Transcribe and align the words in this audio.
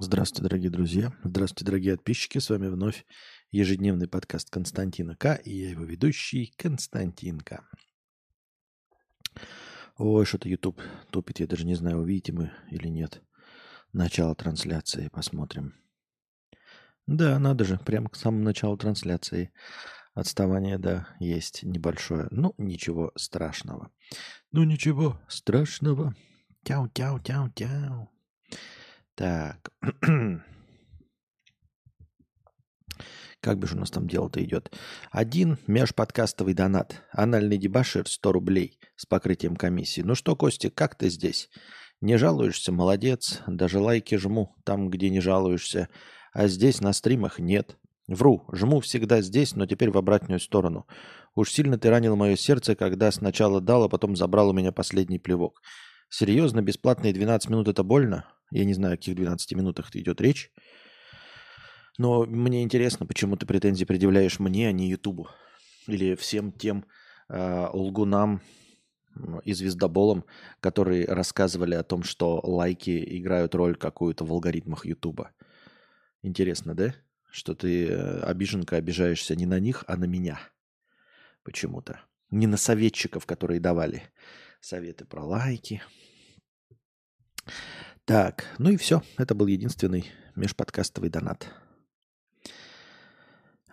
Здравствуйте, 0.00 0.44
дорогие 0.44 0.70
друзья. 0.70 1.12
Здравствуйте, 1.24 1.64
дорогие 1.64 1.96
подписчики. 1.96 2.38
С 2.38 2.50
вами 2.50 2.68
вновь 2.68 3.04
ежедневный 3.50 4.06
подкаст 4.06 4.48
Константина 4.48 5.16
К. 5.16 5.34
И 5.44 5.50
я 5.50 5.70
его 5.70 5.82
ведущий 5.82 6.54
Константин 6.56 7.40
К. 7.40 7.68
Ой, 9.96 10.24
что-то 10.24 10.48
YouTube 10.48 10.80
тупит. 11.10 11.40
Я 11.40 11.48
даже 11.48 11.66
не 11.66 11.74
знаю, 11.74 11.98
увидите 11.98 12.32
мы 12.32 12.52
или 12.70 12.86
нет. 12.86 13.22
Начало 13.92 14.36
трансляции. 14.36 15.08
Посмотрим. 15.08 15.74
Да, 17.08 17.36
надо 17.40 17.64
же. 17.64 17.78
Прямо 17.78 18.08
к 18.08 18.14
самому 18.14 18.44
началу 18.44 18.76
трансляции. 18.76 19.52
Отставание, 20.14 20.78
да, 20.78 21.08
есть 21.18 21.64
небольшое. 21.64 22.28
Ну, 22.30 22.54
ничего 22.56 23.10
страшного. 23.16 23.90
Ну, 24.52 24.62
ничего 24.62 25.20
страшного. 25.26 26.14
Тяу-тяу-тяу-тяу. 26.62 28.08
Так. 29.18 29.72
Как 33.40 33.66
же 33.66 33.74
у 33.74 33.80
нас 33.80 33.90
там 33.90 34.06
дело-то 34.06 34.42
идет? 34.44 34.72
Один 35.10 35.58
межподкастовый 35.66 36.54
донат. 36.54 37.02
Анальный 37.10 37.58
дебашир 37.58 38.08
100 38.08 38.32
рублей 38.32 38.78
с 38.94 39.06
покрытием 39.06 39.56
комиссии. 39.56 40.02
Ну 40.02 40.14
что, 40.14 40.36
Костя, 40.36 40.70
как 40.70 40.94
ты 40.94 41.10
здесь? 41.10 41.50
Не 42.00 42.16
жалуешься? 42.16 42.70
Молодец. 42.70 43.40
Даже 43.48 43.80
лайки 43.80 44.14
жму 44.14 44.54
там, 44.64 44.88
где 44.88 45.10
не 45.10 45.18
жалуешься. 45.20 45.88
А 46.32 46.46
здесь 46.46 46.80
на 46.80 46.92
стримах 46.92 47.40
нет. 47.40 47.76
Вру, 48.06 48.46
жму 48.52 48.78
всегда 48.78 49.20
здесь, 49.20 49.56
но 49.56 49.66
теперь 49.66 49.90
в 49.90 49.98
обратную 49.98 50.38
сторону. 50.38 50.86
Уж 51.34 51.50
сильно 51.50 51.76
ты 51.76 51.90
ранил 51.90 52.14
мое 52.14 52.36
сердце, 52.36 52.76
когда 52.76 53.10
сначала 53.10 53.60
дал, 53.60 53.82
а 53.82 53.88
потом 53.88 54.14
забрал 54.14 54.50
у 54.50 54.52
меня 54.52 54.70
последний 54.70 55.18
плевок. 55.18 55.60
Серьезно, 56.08 56.62
бесплатные 56.62 57.12
12 57.12 57.50
минут 57.50 57.66
это 57.66 57.82
больно? 57.82 58.26
Я 58.50 58.64
не 58.64 58.74
знаю, 58.74 58.94
о 58.94 58.96
каких 58.96 59.14
12 59.16 59.52
минутах 59.54 59.94
идет 59.94 60.20
речь. 60.20 60.50
Но 61.98 62.24
мне 62.24 62.62
интересно, 62.62 63.06
почему 63.06 63.36
ты 63.36 63.44
претензии 63.44 63.84
предъявляешь 63.84 64.38
мне, 64.38 64.68
а 64.68 64.72
не 64.72 64.88
Ютубу. 64.88 65.28
Или 65.86 66.14
всем 66.14 66.52
тем 66.52 66.84
э, 67.28 67.68
лгунам 67.72 68.40
и 69.44 69.52
звездоболам, 69.52 70.24
которые 70.60 71.06
рассказывали 71.06 71.74
о 71.74 71.82
том, 71.82 72.04
что 72.04 72.40
лайки 72.44 73.18
играют 73.18 73.54
роль 73.54 73.76
какую-то 73.76 74.24
в 74.24 74.32
алгоритмах 74.32 74.86
Ютуба. 74.86 75.32
Интересно, 76.22 76.74
да? 76.74 76.94
Что 77.30 77.54
ты, 77.54 77.88
э, 77.88 78.20
обиженка, 78.20 78.76
обижаешься 78.76 79.34
не 79.34 79.46
на 79.46 79.58
них, 79.58 79.84
а 79.86 79.96
на 79.96 80.04
меня. 80.04 80.38
Почему-то. 81.42 82.00
Не 82.30 82.46
на 82.46 82.56
советчиков, 82.56 83.26
которые 83.26 83.60
давали 83.60 84.02
советы 84.60 85.04
про 85.04 85.24
лайки. 85.24 85.82
Так, 88.08 88.46
ну 88.56 88.70
и 88.70 88.78
все. 88.78 89.02
Это 89.18 89.34
был 89.34 89.48
единственный 89.48 90.10
межподкастовый 90.34 91.10
донат. 91.10 91.46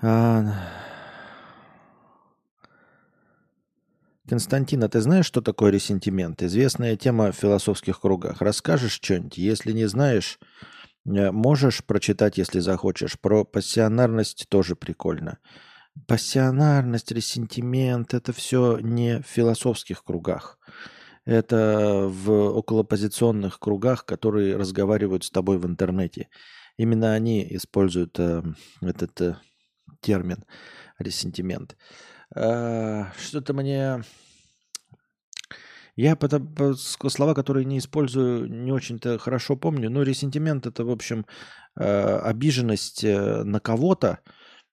А... 0.02 0.52
Константин, 4.28 4.84
а 4.84 4.90
ты 4.90 5.00
знаешь, 5.00 5.26
что 5.26 5.40
такое 5.40 5.72
ресентимент? 5.72 6.44
Известная 6.44 6.98
тема 6.98 7.32
в 7.32 7.38
философских 7.38 8.02
кругах. 8.02 8.42
Расскажешь 8.42 9.00
что-нибудь? 9.02 9.38
Если 9.38 9.72
не 9.72 9.86
знаешь, 9.86 10.38
э, 11.06 11.32
можешь 11.32 11.86
прочитать, 11.86 12.38
если 12.38 12.60
захочешь. 12.60 13.18
Про 13.18 13.46
пассионарность 13.46 14.48
тоже 14.50 14.76
прикольно. 14.76 15.38
Пассионарность, 16.08 17.10
ресентимент– 17.14 18.14
это 18.14 18.34
все 18.34 18.80
не 18.80 19.22
в 19.22 19.28
философских 19.28 20.04
кругах. 20.04 20.60
Это 21.26 22.08
в 22.08 22.58
околопозиционных 22.58 23.60
кругах, 23.60 24.06
которые 24.06 24.58
разговаривают 24.58 25.24
с 25.24 25.32
тобой 25.32 25.58
в 25.58 25.66
интернете. 25.66 26.30
Именно 26.78 27.14
они 27.14 27.46
используют 27.56 28.20
э, 28.20 28.44
этот 28.82 29.22
э, 29.22 29.38
термин 30.02 30.44
ресентимент. 31.00 31.78
Э, 32.36 33.06
что-то 33.18 33.54
мне... 33.54 34.04
Я 35.96 36.18
потом, 36.18 36.76
слова, 36.76 37.34
которые 37.34 37.64
не 37.66 37.78
использую, 37.78 38.52
не 38.52 38.72
очень-то 38.72 39.18
хорошо 39.18 39.56
помню, 39.56 39.90
но 39.90 40.04
ресентимент 40.04 40.66
это, 40.66 40.84
в 40.84 40.92
общем, 40.92 41.26
э, 41.80 42.18
обиженность 42.18 43.04
э, 43.04 43.44
на 43.44 43.62
кого-то, 43.62 44.20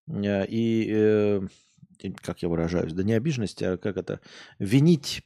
Э, 0.09 0.47
и, 0.47 0.91
э, 0.91 1.41
как 2.22 2.43
я 2.43 2.49
выражаюсь, 2.49 2.93
да 2.93 3.03
не 3.03 3.12
обиженность, 3.12 3.62
а 3.62 3.76
как 3.76 3.97
это, 3.97 4.21
винить 4.59 5.22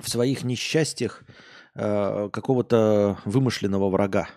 в 0.00 0.08
своих 0.08 0.44
несчастьях 0.44 1.22
э, 1.74 2.28
какого-то 2.32 3.18
вымышленного 3.24 3.90
врага. 3.90 4.28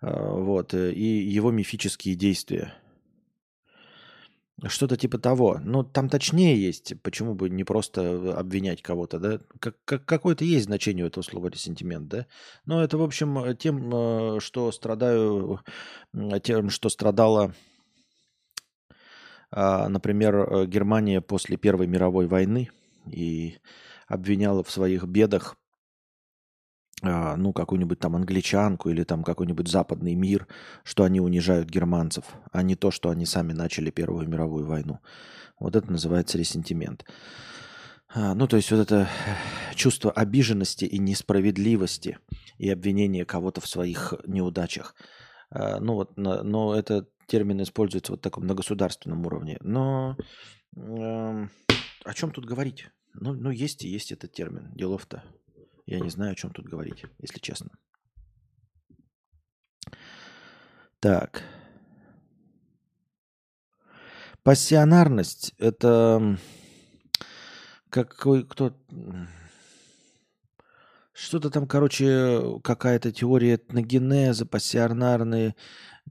Вот, 0.00 0.74
и 0.74 1.22
его 1.22 1.52
мифические 1.52 2.16
действия. 2.16 2.74
Что-то 4.66 4.96
типа 4.96 5.18
того. 5.18 5.60
Но 5.62 5.82
там 5.84 6.08
точнее 6.08 6.60
есть, 6.60 7.00
почему 7.02 7.34
бы 7.34 7.48
не 7.48 7.64
просто 7.64 8.36
обвинять 8.36 8.82
кого-то, 8.82 9.18
да? 9.18 9.38
Как, 9.60 9.76
как, 9.84 10.04
какое-то 10.04 10.44
есть 10.44 10.66
значение 10.66 11.04
у 11.04 11.08
этого 11.08 11.22
слова 11.22 11.48
ресентимент, 11.48 12.08
да? 12.08 12.26
Но 12.64 12.82
это, 12.82 12.98
в 12.98 13.02
общем, 13.02 13.56
тем, 13.56 13.90
э, 13.92 14.40
что 14.40 14.72
страдаю, 14.72 15.60
тем, 16.42 16.70
что 16.70 16.88
страдала, 16.88 17.54
например, 19.50 20.34
э, 20.36 20.66
Германия 20.66 21.20
после 21.20 21.56
Первой 21.56 21.86
мировой 21.86 22.26
войны 22.26 22.70
и 23.06 23.58
обвиняла 24.06 24.62
в 24.62 24.70
своих 24.70 25.04
бедах 25.04 25.56
а, 27.02 27.36
ну, 27.36 27.52
какую-нибудь 27.52 27.98
там 27.98 28.14
англичанку 28.14 28.88
или 28.88 29.02
там 29.02 29.24
какой-нибудь 29.24 29.66
западный 29.66 30.14
мир, 30.14 30.46
что 30.84 31.02
они 31.02 31.20
унижают 31.20 31.68
германцев, 31.68 32.24
а 32.52 32.62
не 32.62 32.76
то, 32.76 32.92
что 32.92 33.10
они 33.10 33.26
сами 33.26 33.52
начали 33.52 33.90
Первую 33.90 34.28
мировую 34.28 34.66
войну. 34.66 35.00
Вот 35.58 35.74
это 35.74 35.90
называется 35.90 36.38
ресентимент. 36.38 37.04
А, 38.14 38.34
ну, 38.34 38.46
то 38.46 38.56
есть 38.56 38.70
вот 38.70 38.78
это 38.78 39.08
чувство 39.74 40.12
обиженности 40.12 40.84
и 40.84 40.98
несправедливости 40.98 42.18
и 42.58 42.70
обвинение 42.70 43.24
кого-то 43.24 43.60
в 43.60 43.66
своих 43.66 44.14
неудачах. 44.26 44.94
А, 45.50 45.80
ну 45.80 45.94
вот, 45.94 46.16
но 46.16 46.76
это 46.76 47.08
термин 47.26 47.62
используется 47.62 48.12
вот 48.12 48.20
таком 48.20 48.46
на 48.46 48.54
государственном 48.54 49.26
уровне. 49.26 49.58
Но 49.60 50.16
о 52.04 52.14
чем 52.14 52.30
тут 52.30 52.44
говорить? 52.44 52.88
Ну, 53.14 53.32
ну 53.34 53.50
есть 53.50 53.84
и 53.84 53.88
есть 53.88 54.12
этот 54.12 54.32
термин. 54.32 54.72
Делов-то 54.74 55.22
я 55.86 56.00
не 56.00 56.10
знаю, 56.10 56.32
о 56.32 56.34
чем 56.36 56.50
тут 56.50 56.66
говорить, 56.66 57.04
если 57.18 57.38
честно. 57.38 57.70
Так. 61.00 61.42
Пассионарность– 64.42 65.54
это 65.58 66.38
какой 67.90 68.46
кто 68.46 68.76
что-то 71.12 71.50
там, 71.50 71.68
короче, 71.68 72.58
какая-то 72.64 73.12
теория 73.12 73.56
этногенеза, 73.56 74.46
пассионарные 74.46 75.54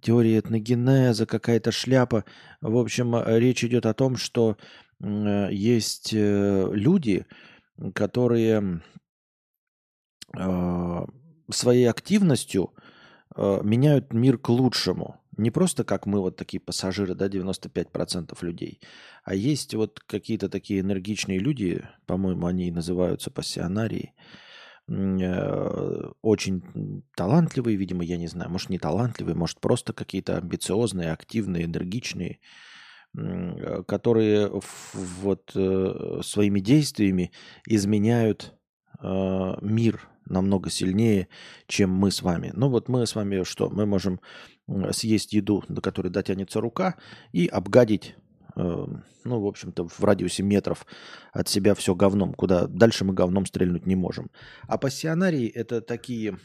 теории 0.02 0.40
этногенеза, 0.40 1.26
какая-то 1.26 1.72
шляпа. 1.72 2.24
В 2.62 2.78
общем, 2.78 3.16
речь 3.26 3.64
идет 3.64 3.86
о 3.86 3.94
том, 3.94 4.16
что 4.16 4.58
есть 5.04 6.14
э, 6.14 6.70
люди, 6.74 7.26
которые 7.96 8.82
а, 10.38 11.06
своей 11.50 11.86
активностью 11.90 12.74
а, 13.36 13.62
меняют 13.62 14.14
мир 14.14 14.38
к 14.38 14.50
лучшему. 14.50 15.20
Не 15.38 15.50
просто 15.50 15.84
как 15.84 16.06
мы 16.06 16.20
вот 16.20 16.36
такие 16.36 16.60
пассажиры, 16.60 17.16
да, 17.16 17.28
95% 17.28 18.38
людей, 18.42 18.80
а 19.24 19.34
есть 19.34 19.74
вот 19.74 20.00
какие-то 20.02 20.50
такие 20.50 20.82
энергичные 20.82 21.40
люди, 21.40 21.84
по-моему, 22.06 22.46
они 22.46 22.70
называются 22.70 23.32
пассионарии, 23.32 24.14
э, 24.88 26.12
очень 26.22 27.04
талантливые, 27.16 27.78
видимо, 27.78 28.04
я 28.04 28.18
не 28.18 28.28
знаю, 28.28 28.52
может 28.52 28.70
не 28.70 28.78
талантливые, 28.78 29.36
может 29.36 29.62
просто 29.62 29.94
какие-то 29.94 30.38
амбициозные, 30.38 31.12
активные, 31.12 31.64
энергичные, 31.64 32.34
э, 32.34 32.71
которые 33.88 34.52
вот 34.94 35.52
э, 35.54 36.22
своими 36.24 36.60
действиями 36.60 37.32
изменяют 37.68 38.54
мир 39.04 40.08
намного 40.26 40.70
сильнее, 40.70 41.28
чем 41.68 41.92
мы 41.92 42.12
с 42.12 42.22
вами. 42.22 42.52
Ну 42.54 42.70
вот 42.70 42.88
мы 42.88 43.06
с 43.06 43.16
вами 43.16 43.44
что? 43.44 43.70
Мы 43.70 43.86
можем 43.86 44.20
съесть 44.92 45.34
еду, 45.34 45.64
до 45.68 45.82
которой 45.82 46.10
дотянется 46.10 46.62
рука, 46.62 46.96
и 47.32 47.48
обгадить, 47.48 48.16
э, 48.56 48.86
ну, 49.24 49.42
в 49.42 49.46
общем-то, 49.46 49.88
в 49.88 50.04
радиусе 50.04 50.44
метров 50.44 50.86
от 51.34 51.48
себя 51.50 51.76
все 51.76 51.96
говном, 51.96 52.34
куда 52.34 52.68
дальше 52.68 53.06
мы 53.06 53.14
говном 53.14 53.46
стрельнуть 53.46 53.86
не 53.86 53.96
можем. 53.96 54.32
А 54.68 54.78
пассионарии– 54.78 55.48
это 55.54 55.82
такие 55.82 56.38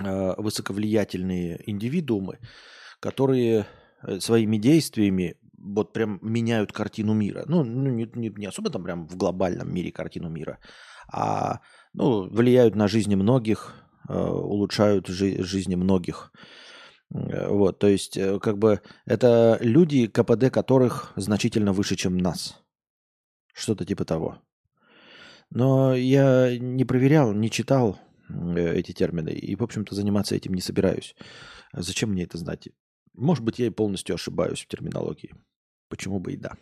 э, 0.00 0.34
высоковлиятельные 0.36 1.62
индивидуумы, 1.70 2.38
которые 3.00 3.60
э, 3.60 3.64
своими 4.20 4.58
действиями 4.58 5.36
вот 5.62 5.92
прям 5.92 6.18
меняют 6.22 6.72
картину 6.72 7.14
мира. 7.14 7.44
Ну, 7.46 7.64
ну 7.64 7.90
не, 7.90 8.10
не, 8.14 8.30
не 8.30 8.46
особо 8.46 8.70
там 8.70 8.82
прям 8.84 9.06
в 9.06 9.16
глобальном 9.16 9.72
мире 9.72 9.92
картину 9.92 10.28
мира, 10.28 10.58
а 11.12 11.60
ну, 11.94 12.28
влияют 12.28 12.74
на 12.74 12.88
жизни 12.88 13.14
многих, 13.14 13.74
э, 14.08 14.14
улучшают 14.14 15.06
жи- 15.08 15.42
жизни 15.42 15.76
многих. 15.76 16.32
Э, 17.14 17.48
Вот, 17.48 17.78
то 17.78 17.86
есть, 17.86 18.16
э, 18.16 18.38
как 18.40 18.58
бы, 18.58 18.80
это 19.06 19.58
люди, 19.60 20.06
КПД 20.06 20.50
которых 20.50 21.12
значительно 21.16 21.72
выше, 21.72 21.96
чем 21.96 22.18
нас. 22.18 22.58
Что-то 23.54 23.84
типа 23.84 24.04
того. 24.04 24.38
Но 25.50 25.94
я 25.94 26.58
не 26.58 26.84
проверял, 26.84 27.32
не 27.34 27.50
читал 27.50 27.98
э, 28.28 28.74
эти 28.74 28.92
термины 28.92 29.30
и, 29.30 29.54
в 29.56 29.62
общем-то, 29.62 29.94
заниматься 29.94 30.34
этим 30.34 30.54
не 30.54 30.62
собираюсь. 30.62 31.14
Зачем 31.72 32.10
мне 32.10 32.24
это 32.24 32.38
знать? 32.38 32.68
Может 33.14 33.44
быть, 33.44 33.58
я 33.58 33.66
и 33.66 33.70
полностью 33.70 34.14
ошибаюсь 34.14 34.60
в 34.60 34.68
терминологии. 34.68 35.34
Почему 35.88 36.18
бы 36.18 36.32
и 36.32 36.36
да. 36.36 36.56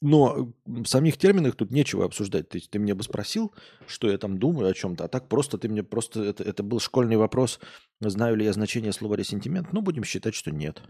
Но 0.00 0.52
в 0.64 0.86
самих 0.86 1.16
терминах 1.16 1.54
тут 1.54 1.70
нечего 1.70 2.04
обсуждать. 2.04 2.52
Есть 2.54 2.70
ты 2.70 2.80
меня 2.80 2.96
бы 2.96 3.04
спросил, 3.04 3.54
что 3.86 4.10
я 4.10 4.18
там 4.18 4.36
думаю 4.36 4.68
о 4.68 4.74
чем-то, 4.74 5.04
а 5.04 5.08
так 5.08 5.28
просто 5.28 5.58
ты 5.58 5.68
мне 5.68 5.84
просто... 5.84 6.24
Это, 6.24 6.42
это 6.42 6.64
был 6.64 6.80
школьный 6.80 7.16
вопрос, 7.16 7.60
знаю 8.00 8.36
ли 8.36 8.44
я 8.44 8.52
значение 8.52 8.92
слова 8.92 9.14
ресентимент. 9.14 9.72
Ну, 9.72 9.80
будем 9.80 10.02
считать, 10.02 10.34
что 10.34 10.50
нет. 10.50 10.82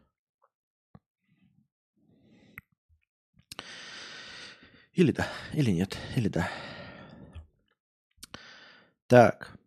Или 4.94 5.12
да, 5.12 5.26
или 5.52 5.70
нет, 5.70 5.98
или 6.16 6.28
да. 6.28 6.50
Так. 9.08 9.58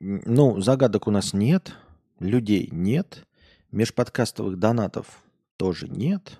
Ну, 0.00 0.60
загадок 0.60 1.06
у 1.06 1.12
нас 1.12 1.32
нет, 1.32 1.76
людей 2.18 2.68
нет, 2.70 3.26
межподкастовых 3.70 4.58
донатов 4.58 5.22
тоже 5.56 5.88
нет. 5.88 6.38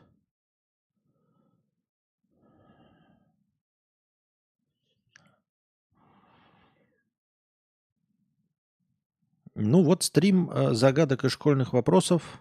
Ну 9.61 9.83
вот 9.83 10.05
стрим 10.05 10.51
э, 10.51 10.73
загадок 10.73 11.25
и 11.25 11.29
школьных 11.29 11.73
вопросов, 11.73 12.41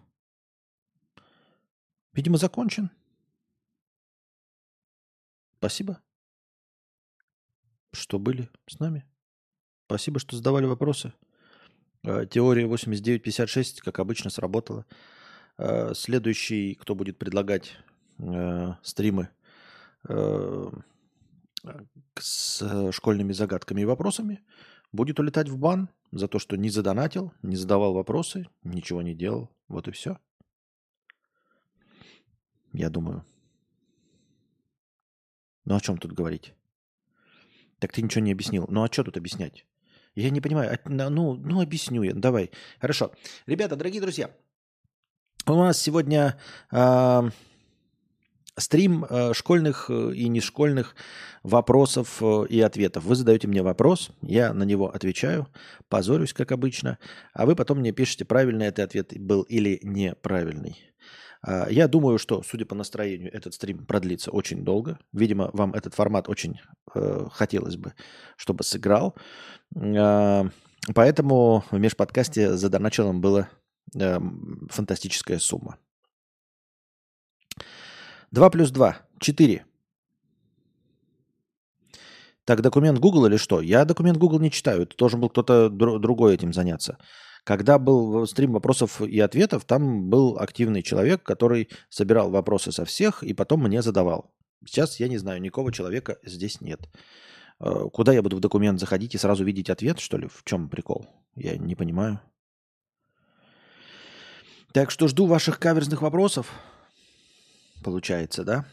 видимо, 2.14 2.38
закончен. 2.38 2.92
Спасибо, 5.58 6.00
что 7.92 8.20
были 8.20 8.52
с 8.68 8.78
нами. 8.80 9.04
Спасибо, 9.88 10.20
что 10.20 10.36
задавали 10.36 10.66
вопросы. 10.66 11.12
Э, 12.08 12.26
Теория 12.26 12.68
8956, 12.68 13.82
как 13.82 14.00
обычно, 14.00 14.30
сработала. 14.30 14.86
Э, 15.58 15.94
Следующий, 15.94 16.76
кто 16.76 16.96
будет 16.96 17.18
предлагать 17.18 17.74
э, 18.20 18.76
стримы 18.82 19.30
э, 20.08 20.68
с 22.18 22.92
школьными 22.94 23.34
загадками 23.34 23.82
и 23.82 23.86
вопросами, 23.86 24.40
будет 24.94 25.20
улетать 25.20 25.50
в 25.50 25.58
бан 25.58 25.90
за 26.14 26.30
то, 26.30 26.40
что 26.40 26.56
не 26.56 26.70
задонатил, 26.70 27.34
не 27.42 27.58
задавал 27.58 27.94
вопросы, 27.94 28.48
ничего 28.64 29.02
не 29.02 29.14
делал. 29.14 29.52
Вот 29.68 29.90
и 29.90 29.92
все. 29.92 30.18
Я 32.72 32.90
думаю. 32.90 33.26
Ну 35.66 35.76
о 35.76 35.82
чем 35.82 35.98
тут 35.98 36.14
говорить? 36.14 36.54
Так 37.80 37.92
ты 37.92 38.02
ничего 38.02 38.24
не 38.24 38.32
объяснил. 38.32 38.66
Ну 38.70 38.84
а 38.84 38.88
что 38.88 39.04
тут 39.04 39.18
объяснять? 39.18 39.66
Я 40.18 40.32
не 40.32 40.42
понимаю. 40.42 40.80
Ну, 40.86 41.36
ну 41.36 41.62
объясню 41.62 42.02
я. 42.02 42.14
Давай. 42.14 42.50
Хорошо. 42.82 43.12
Ребята, 43.46 43.76
дорогие 43.76 44.02
друзья, 44.02 44.32
у 45.46 45.54
нас 45.54 45.80
сегодня 45.80 46.40
а, 46.72 47.30
стрим 48.58 49.06
а, 49.08 49.36
школьных 49.36 49.92
э, 49.92 50.14
и 50.16 50.28
не 50.28 50.42
школьных 50.42 50.96
вопросов 51.44 52.18
э, 52.22 52.48
и 52.50 52.60
ответов. 52.62 53.04
Вы 53.04 53.16
задаете 53.16 53.48
мне 53.48 53.62
вопрос, 53.62 54.10
я 54.24 54.56
на 54.56 54.64
него 54.64 54.90
отвечаю, 54.90 55.50
позорюсь, 55.88 56.34
как 56.34 56.52
обычно, 56.52 56.98
а 57.36 57.46
вы 57.46 57.56
потом 57.56 57.80
мне 57.80 57.92
пишете, 57.92 58.26
правильный 58.26 58.66
это 58.66 58.84
ответ 58.84 59.14
был 59.20 59.44
или 59.44 59.80
неправильный. 59.84 60.78
А, 61.48 61.68
Я 61.70 61.88
думаю, 61.88 62.18
что, 62.20 62.44
судя 62.44 62.66
по 62.66 62.76
настроению, 62.76 63.34
этот 63.34 63.54
стрим 63.54 63.86
продлится 63.86 64.32
очень 64.32 64.66
долго. 64.66 65.00
Видимо, 65.14 65.50
вам 65.54 65.74
этот 65.74 65.94
формат 65.94 66.28
очень 66.30 66.60
э, 66.94 67.28
хотелось 67.32 67.78
бы, 67.78 67.94
чтобы 68.36 68.64
сыграл. 68.64 69.16
А, 69.76 70.46
Поэтому 70.96 71.64
в 71.72 71.78
межподкасте 71.78 72.56
за 72.56 72.80
началом 72.80 73.22
была 73.22 73.50
э, 73.96 74.20
фантастическая 74.70 75.40
сумма. 75.40 75.78
2 78.32 78.50
плюс 78.50 78.72
2– 78.72 78.98
4. 79.20 79.66
Так, 82.46 82.62
документ 82.62 83.00
Google 83.00 83.26
или 83.26 83.38
что? 83.38 83.62
Я 83.62 83.84
документ 83.86 84.18
Google 84.18 84.40
не 84.40 84.52
читаю. 84.52 84.84
Это 84.84 84.96
должен 84.98 85.20
был 85.20 85.30
кто-то 85.30 85.68
дру- 85.68 86.00
другой 86.00 86.34
этим 86.34 86.54
заняться. 86.54 86.98
Когда 87.48 87.80
был 87.80 88.28
стрим 88.28 88.52
вопросов 88.52 89.02
и 89.02 89.18
ответов, 89.22 89.64
там 89.64 90.10
был 90.10 90.38
активный 90.38 90.84
человек, 90.84 91.24
который 91.24 91.70
собирал 91.88 92.30
вопросы 92.30 92.74
со 92.74 92.84
всех 92.84 93.24
и 93.24 93.34
потом 93.34 93.64
мне 93.64 93.82
задавал. 93.82 94.36
Сейчас 94.66 95.00
я 95.00 95.08
не 95.08 95.18
знаю, 95.18 95.40
никого 95.40 95.72
человека 95.72 96.18
здесь 96.26 96.60
нет. 96.60 96.90
Э, 97.62 97.86
Куда 97.94 98.12
я 98.12 98.22
буду 98.22 98.36
в 98.36 98.42
документ 98.42 98.82
заходить 98.82 99.16
и 99.16 99.18
сразу 99.18 99.46
видеть 99.46 99.70
ответ, 99.70 100.02
что 100.02 100.18
ли? 100.18 100.28
В 100.28 100.44
чем 100.44 100.68
прикол? 100.68 101.08
Я 101.36 101.58
не 101.58 101.74
понимаю. 101.76 102.20
Так 104.74 104.92
что 104.92 105.08
жду 105.08 105.26
ваших 105.26 105.58
каверзных 105.58 106.02
вопросов. 106.02 106.52
Получается, 107.82 108.44
да? 108.44 108.66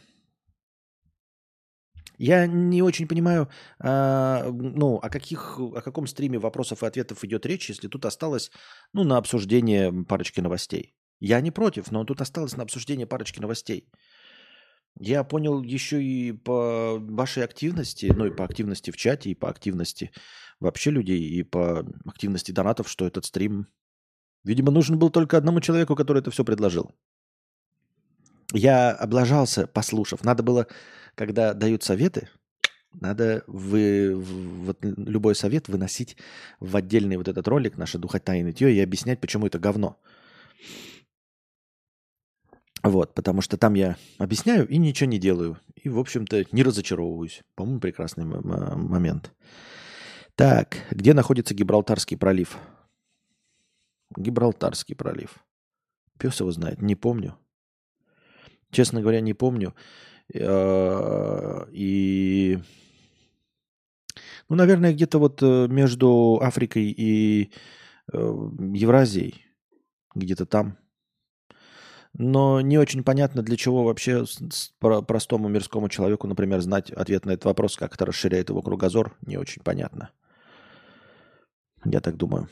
Я 2.18 2.46
не 2.46 2.82
очень 2.82 3.08
понимаю, 3.08 3.48
а, 3.80 4.50
ну, 4.52 4.96
о, 4.96 5.08
каких, 5.08 5.58
о 5.58 5.80
каком 5.80 6.06
стриме 6.06 6.38
вопросов 6.38 6.82
и 6.82 6.86
ответов 6.86 7.24
идет 7.24 7.46
речь, 7.46 7.68
если 7.70 7.88
тут 7.88 8.04
осталось, 8.04 8.50
ну, 8.92 9.04
на 9.04 9.16
обсуждение 9.16 9.92
парочки 10.04 10.40
новостей. 10.40 10.94
Я 11.20 11.40
не 11.40 11.50
против, 11.50 11.90
но 11.90 12.04
тут 12.04 12.20
осталось 12.20 12.56
на 12.56 12.62
обсуждение 12.62 13.06
парочки 13.06 13.40
новостей. 13.40 13.88
Я 15.00 15.24
понял 15.24 15.62
еще 15.62 16.02
и 16.02 16.32
по 16.32 16.98
вашей 17.00 17.44
активности, 17.44 18.12
ну, 18.14 18.26
и 18.26 18.36
по 18.36 18.44
активности 18.44 18.92
в 18.92 18.96
чате, 18.96 19.30
и 19.30 19.34
по 19.34 19.48
активности 19.48 20.12
вообще 20.60 20.90
людей, 20.90 21.20
и 21.20 21.42
по 21.42 21.84
активности 22.06 22.52
донатов, 22.52 22.88
что 22.88 23.06
этот 23.06 23.24
стрим, 23.24 23.66
видимо, 24.44 24.70
нужен 24.70 24.98
был 24.98 25.10
только 25.10 25.36
одному 25.36 25.60
человеку, 25.60 25.96
который 25.96 26.18
это 26.18 26.30
все 26.30 26.44
предложил. 26.44 26.92
Я 28.52 28.92
облажался, 28.92 29.66
послушав. 29.66 30.22
Надо 30.22 30.44
было, 30.44 30.68
когда 31.14 31.54
дают 31.54 31.82
советы, 31.82 32.28
надо 32.92 33.42
вы, 33.46 34.14
вот 34.14 34.78
любой 34.82 35.34
совет 35.34 35.68
выносить 35.68 36.16
в 36.60 36.76
отдельный 36.76 37.16
вот 37.16 37.28
этот 37.28 37.46
ролик 37.48 37.76
«Наша 37.76 37.98
духота 37.98 38.34
и 38.36 38.42
нытье» 38.42 38.72
и 38.72 38.80
объяснять, 38.80 39.20
почему 39.20 39.46
это 39.46 39.58
говно. 39.58 39.98
Вот, 42.82 43.14
потому 43.14 43.40
что 43.40 43.56
там 43.56 43.74
я 43.74 43.96
объясняю 44.18 44.68
и 44.68 44.76
ничего 44.76 45.08
не 45.08 45.18
делаю. 45.18 45.58
И, 45.74 45.88
в 45.88 45.98
общем-то, 45.98 46.44
не 46.52 46.62
разочаровываюсь. 46.62 47.42
По-моему, 47.54 47.80
прекрасный 47.80 48.24
момент. 48.24 49.32
Так, 50.34 50.76
где 50.90 51.14
находится 51.14 51.54
Гибралтарский 51.54 52.18
пролив? 52.18 52.58
Гибралтарский 54.16 54.94
пролив. 54.94 55.38
Пес 56.18 56.38
его 56.40 56.52
знает, 56.52 56.82
не 56.82 56.94
помню. 56.94 57.38
Честно 58.70 59.00
говоря, 59.00 59.20
не 59.20 59.32
помню. 59.32 59.74
Э, 60.32 61.66
И, 61.72 62.58
ну, 64.48 64.56
наверное, 64.56 64.92
где-то 64.92 65.18
вот 65.18 65.42
э, 65.42 65.66
между 65.68 66.38
Африкой 66.42 66.94
и 66.96 67.52
э, 68.12 68.16
Евразией, 68.74 69.44
где-то 70.14 70.46
там. 70.46 70.78
Но 72.16 72.60
не 72.60 72.78
очень 72.78 73.02
понятно, 73.02 73.42
для 73.42 73.56
чего 73.56 73.82
вообще 73.82 74.24
простому 74.78 75.48
мирскому 75.48 75.88
человеку, 75.88 76.28
например, 76.28 76.60
знать 76.60 76.92
ответ 76.92 77.26
на 77.26 77.32
этот 77.32 77.46
вопрос, 77.46 77.76
как 77.76 77.94
это 77.94 78.06
расширяет 78.06 78.50
его 78.50 78.62
кругозор, 78.62 79.16
не 79.26 79.36
очень 79.36 79.62
понятно. 79.62 80.10
Я 81.84 82.00
так 82.00 82.16
думаю. 82.16 82.48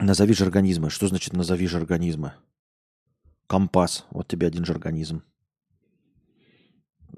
Назови 0.00 0.32
же 0.32 0.44
организмы. 0.44 0.90
Что 0.90 1.08
значит 1.08 1.34
назови 1.34 1.66
же 1.66 1.76
организмы? 1.76 2.32
Компас. 3.48 4.04
Вот 4.10 4.28
тебе 4.28 4.46
один 4.46 4.64
же 4.64 4.72
организм. 4.72 5.22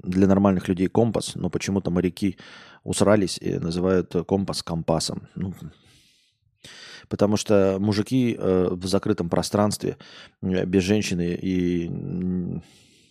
Для 0.02 0.26
нормальных 0.26 0.68
людей 0.68 0.86
компас, 0.86 1.34
но 1.34 1.50
почему-то 1.50 1.90
моряки 1.90 2.38
усрались 2.84 3.36
и 3.38 3.58
называют 3.58 4.14
компас 4.26 4.62
компасом. 4.62 5.28
Ну, 5.34 5.52
потому 7.08 7.36
что 7.36 7.76
мужики 7.80 8.36
э, 8.38 8.68
в 8.70 8.86
закрытом 8.86 9.28
пространстве, 9.28 9.98
э, 10.40 10.64
без 10.64 10.84
женщины 10.84 11.36
и 11.42 11.90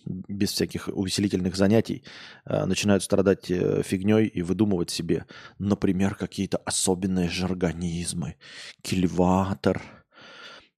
без 0.06 0.52
всяких 0.52 0.88
увеселительных 0.88 1.54
занятий 1.54 2.02
э, 2.46 2.64
начинают 2.64 3.02
страдать 3.02 3.46
фигней 3.46 4.26
и 4.26 4.40
выдумывать 4.40 4.90
себе, 4.90 5.26
например, 5.58 6.14
какие-то 6.14 6.56
особенные 6.64 7.28
же 7.28 7.44
организмы, 7.44 8.36
кильватор, 8.82 9.99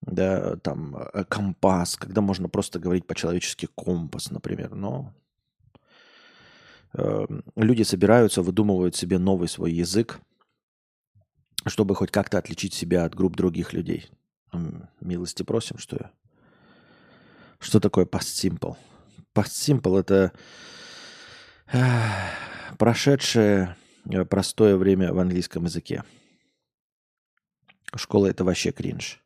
да, 0.03 0.57
там 0.57 0.97
э, 0.97 1.25
компас, 1.25 1.97
когда 1.97 2.21
можно 2.21 2.49
просто 2.49 2.79
говорить 2.79 3.07
по-человечески 3.07 3.67
компас, 3.67 4.31
например. 4.31 4.75
Но 4.75 5.15
э, 6.95 7.27
люди 7.57 7.83
собираются, 7.83 8.43
выдумывают 8.43 8.97
себе 8.97 9.19
новый 9.19 9.49
свой 9.49 9.73
язык, 9.73 10.21
чтобы 11.67 11.95
хоть 11.95 12.11
как-то 12.11 12.39
отличить 12.39 12.75
себя 12.75 13.05
от 13.05 13.15
групп 13.15 13.37
других 13.37 13.73
людей. 13.73 14.11
Милости 15.01 15.43
просим, 15.45 15.79
что 15.79 15.97
я. 15.99 16.11
Что 17.59 17.81
такое 17.81 18.05
past 18.05 18.21
simple? 18.21 18.77
Past 19.35 19.53
simple 19.53 20.01
это 20.01 20.33
прошедшее 22.79 23.77
э, 24.11 24.25
простое 24.25 24.77
время 24.77 25.13
в 25.13 25.19
английском 25.21 25.65
языке. 25.65 26.03
Школа 27.95 28.27
это 28.27 28.45
вообще 28.45 28.73
кринж. 28.73 29.22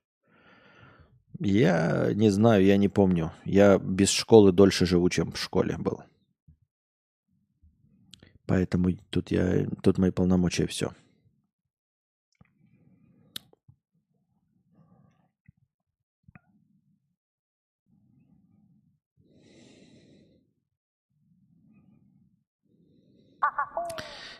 Я 1.40 2.12
не 2.14 2.30
знаю, 2.30 2.64
я 2.64 2.76
не 2.76 2.88
помню. 2.88 3.32
Я 3.44 3.78
без 3.78 4.10
школы 4.10 4.52
дольше 4.52 4.86
живу, 4.86 5.08
чем 5.10 5.32
в 5.32 5.38
школе 5.38 5.76
был. 5.76 6.02
Поэтому 8.46 8.92
тут, 9.10 9.30
я, 9.30 9.66
тут 9.82 9.98
мои 9.98 10.10
полномочия 10.10 10.66
все. 10.66 10.92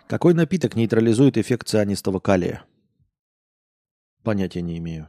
Какой 0.09 0.35
напиток 0.35 0.77
нейтрализует 0.77 1.37
эффект 1.37 1.67
цианистого 1.67 2.21
калия? 2.21 2.65
Понятия 4.23 4.63
не 4.63 4.79
имею. 4.79 5.09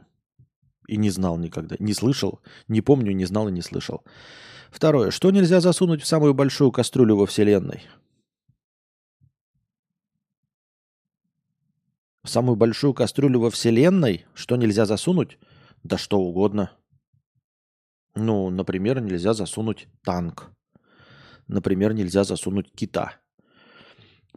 И 0.88 0.96
не 0.96 1.10
знал 1.10 1.36
никогда. 1.36 1.76
Не 1.78 1.92
слышал. 1.92 2.40
Не 2.66 2.80
помню, 2.80 3.12
не 3.12 3.26
знал 3.26 3.48
и 3.48 3.52
не 3.52 3.60
слышал. 3.60 4.02
Второе. 4.70 5.10
Что 5.10 5.30
нельзя 5.30 5.60
засунуть 5.60 6.02
в 6.02 6.06
самую 6.06 6.32
большую 6.34 6.72
кастрюлю 6.72 7.14
во 7.16 7.26
Вселенной? 7.26 7.82
В 12.24 12.30
самую 12.30 12.56
большую 12.56 12.94
кастрюлю 12.94 13.38
во 13.40 13.50
Вселенной? 13.50 14.24
Что 14.34 14.56
нельзя 14.56 14.86
засунуть? 14.86 15.38
Да 15.82 15.98
что 15.98 16.18
угодно. 16.18 16.72
Ну, 18.14 18.48
например, 18.48 19.00
нельзя 19.00 19.34
засунуть 19.34 19.88
танк. 20.02 20.50
Например, 21.48 21.92
нельзя 21.92 22.24
засунуть 22.24 22.72
кита. 22.74 23.16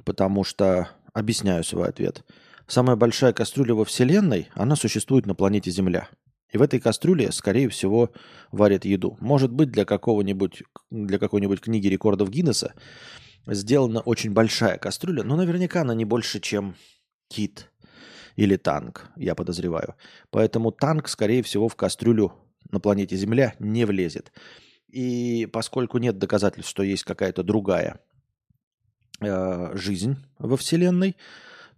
Потому 0.04 0.44
что, 0.44 0.90
объясняю 1.14 1.64
свой 1.64 1.88
ответ, 1.88 2.26
самая 2.68 2.98
большая 2.98 3.32
кастрюля 3.34 3.74
во 3.74 3.86
Вселенной, 3.86 4.50
она 4.54 4.76
существует 4.76 5.26
на 5.26 5.34
планете 5.34 5.72
Земля. 5.72 6.10
И 6.52 6.58
в 6.58 6.62
этой 6.62 6.80
кастрюле, 6.80 7.32
скорее 7.32 7.70
всего, 7.70 8.12
варят 8.52 8.86
еду. 8.86 9.18
Может 9.22 9.52
быть, 9.52 9.72
для 9.72 9.86
какого-нибудь, 9.86 10.64
для 10.90 11.18
какой-нибудь 11.18 11.62
книги 11.62 11.88
рекордов 11.88 12.30
Гиннесса 12.30 12.74
сделана 13.48 14.02
очень 14.02 14.32
большая 14.32 14.78
кастрюля, 14.78 15.24
но 15.24 15.36
наверняка 15.36 15.82
она 15.82 15.96
не 15.96 16.06
больше, 16.06 16.40
чем 16.40 16.76
кит 17.30 17.72
или 18.36 18.58
танк, 18.58 19.10
я 19.16 19.36
подозреваю. 19.36 19.96
Поэтому 20.30 20.72
танк, 20.72 21.08
скорее 21.08 21.42
всего, 21.44 21.68
в 21.68 21.76
кастрюлю 21.76 22.34
на 22.70 22.80
планете 22.80 23.16
Земля 23.16 23.54
не 23.60 23.86
влезет. 23.86 24.32
И 24.88 25.48
поскольку 25.52 25.98
нет 25.98 26.18
доказательств, 26.18 26.70
что 26.70 26.84
есть 26.84 27.04
какая-то 27.04 27.44
другая 27.44 28.00
э, 29.22 29.72
жизнь 29.76 30.18
во 30.38 30.58
Вселенной, 30.58 31.16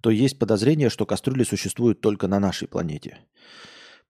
то 0.01 0.09
есть 0.09 0.39
подозрение, 0.39 0.89
что 0.89 1.05
кастрюли 1.05 1.43
существуют 1.43 2.01
только 2.01 2.27
на 2.27 2.39
нашей 2.39 2.67
планете. 2.67 3.19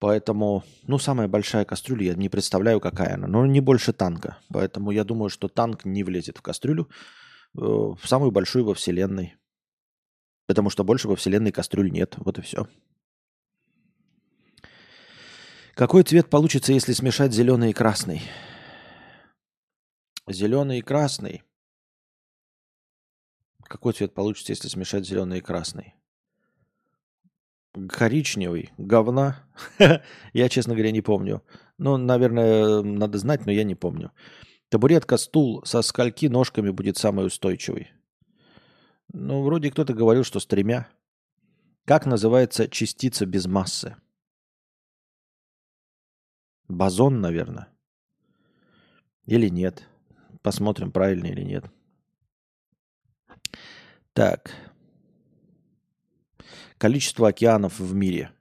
Поэтому, 0.04 0.66
ну, 0.86 1.00
самая 1.00 1.30
большая 1.30 1.64
кастрюля, 1.64 2.08
я 2.08 2.14
не 2.14 2.28
представляю, 2.28 2.82
какая 2.82 3.14
она, 3.14 3.26
но 3.26 3.46
не 3.46 3.62
больше 3.62 3.94
танка. 3.94 4.38
Поэтому 4.50 4.92
я 4.92 5.06
думаю, 5.06 5.30
что 5.30 5.48
танк 5.48 5.86
не 5.86 6.04
влезет 6.04 6.40
в 6.40 6.42
кастрюлю, 6.42 6.90
э, 7.56 7.62
в 7.62 8.02
самую 8.04 8.32
большую 8.32 8.66
во 8.66 8.74
Вселенной. 8.74 9.38
Потому 10.46 10.70
что 10.70 10.84
больше 10.84 11.08
во 11.08 11.16
Вселенной 11.16 11.54
кастрюль 11.54 11.90
нет. 11.90 12.16
Вот 12.18 12.38
и 12.38 12.42
все. 12.42 12.68
Какой 15.74 16.04
цвет 16.04 16.30
получится, 16.30 16.74
если 16.74 16.92
смешать 16.92 17.32
зеленый 17.32 17.70
и 17.70 17.74
красный? 17.74 18.24
Зеленый 20.28 20.80
и 20.80 20.82
красный. 20.82 21.44
Какой 23.64 23.94
цвет 23.94 24.14
получится, 24.14 24.52
если 24.52 24.68
смешать 24.68 25.06
зеленый 25.06 25.38
и 25.38 25.42
красный? 25.42 25.96
Коричневый, 27.89 28.72
говна. 28.77 29.44
я, 30.34 30.50
честно 30.50 30.74
говоря, 30.74 30.92
не 30.92 31.01
помню. 31.01 31.42
Ну, 31.77 31.98
наверное, 31.98 32.84
надо 32.84 33.18
знать, 33.18 33.46
но 33.46 33.51
я 33.51 33.63
не 33.63 33.75
помню. 33.75 34.12
Табуретка, 34.70 35.18
стул 35.18 35.63
со 35.65 35.82
скольки 35.82 36.27
ножками 36.27 36.70
будет 36.70 36.98
самый 36.98 37.25
устойчивый? 37.25 37.92
Ну, 39.12 39.44
вроде 39.44 39.72
кто-то 39.72 39.94
говорил, 39.94 40.24
что 40.24 40.39
с 40.39 40.46
тремя. 40.46 40.88
Как 41.86 42.06
называется 42.06 42.68
частица 42.68 43.25
без 43.25 43.48
массы? 43.48 43.96
Бозон, 46.68 47.22
наверное. 47.22 47.70
Или 49.25 49.50
нет. 49.50 49.88
Посмотрим, 50.42 50.92
правильно 50.92 51.27
или 51.27 51.42
нет. 51.42 51.65
Так. 54.13 54.51
Количество 56.84 57.30
океанов 57.30 57.80
в 57.80 57.96
мире. 57.96 58.34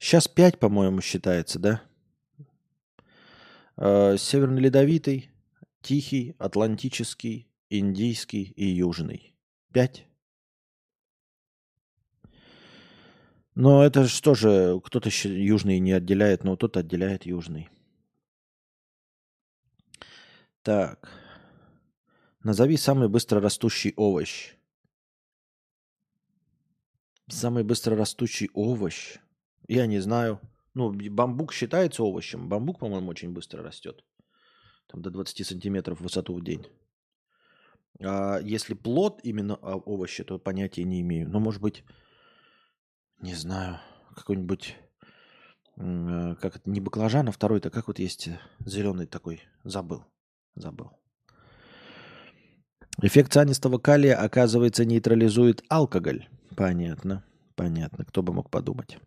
Сейчас 0.00 0.26
5, 0.26 0.58
по-моему, 0.58 1.00
считается, 1.00 1.60
да? 1.60 1.80
Э, 3.76 4.16
Северно-ледовитый, 4.18 5.30
Тихий, 5.82 6.34
Атлантический, 6.40 7.48
Индийский 7.70 8.52
и 8.56 8.64
Южный. 8.66 9.32
Пять. 9.72 10.08
Но 13.54 13.84
это 13.84 14.08
что 14.08 14.34
же, 14.34 14.80
кто-то 14.80 15.08
южный 15.22 15.78
не 15.78 15.92
отделяет, 15.92 16.42
но 16.42 16.56
тот 16.56 16.76
отделяет 16.76 17.26
южный. 17.26 17.68
Так. 20.62 21.08
Назови 22.42 22.76
самый 22.76 23.08
быстро 23.08 23.40
растущий 23.40 23.94
овощ. 23.96 24.55
Самый 27.28 27.64
быстро 27.64 27.96
растущий 27.96 28.50
овощ? 28.54 29.18
Я 29.68 29.86
не 29.86 29.98
знаю. 30.00 30.40
Ну, 30.74 30.92
бамбук 30.92 31.52
считается 31.52 32.02
овощем. 32.04 32.48
Бамбук, 32.48 32.78
по-моему, 32.78 33.10
очень 33.10 33.32
быстро 33.32 33.62
растет. 33.62 34.04
Там 34.86 35.02
до 35.02 35.10
20 35.10 35.46
сантиметров 35.46 35.98
в 35.98 36.02
высоту 36.02 36.34
в 36.34 36.44
день. 36.44 36.66
А 38.00 38.38
если 38.38 38.74
плод 38.74 39.20
именно 39.24 39.56
овощи, 39.56 40.22
то 40.22 40.38
понятия 40.38 40.84
не 40.84 41.00
имею. 41.00 41.28
Но, 41.28 41.40
может 41.40 41.60
быть, 41.60 41.84
не 43.20 43.34
знаю, 43.34 43.80
какой-нибудь, 44.14 44.76
э, 45.76 46.34
как 46.40 46.56
это, 46.56 46.70
не 46.70 46.80
баклажан, 46.80 47.28
а 47.28 47.32
второй-то, 47.32 47.70
как 47.70 47.88
вот 47.88 47.98
есть 47.98 48.28
э, 48.28 48.38
зеленый 48.60 49.06
такой, 49.06 49.42
забыл, 49.64 50.04
забыл. 50.54 50.90
Эффект 53.02 53.32
цианистого 53.32 53.78
калия, 53.78 54.16
оказывается, 54.16 54.84
нейтрализует 54.84 55.64
алкоголь. 55.68 56.28
Понятно, 56.54 57.24
понятно. 57.54 58.04
Кто 58.04 58.22
бы 58.22 58.32
мог 58.32 58.50
подумать. 58.50 58.98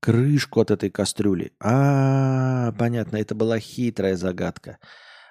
Крышку 0.00 0.60
от 0.60 0.70
этой 0.70 0.90
кастрюли. 0.90 1.52
А, 1.60 2.72
понятно, 2.72 3.16
это 3.16 3.34
была 3.34 3.58
хитрая 3.58 4.16
загадка. 4.16 4.78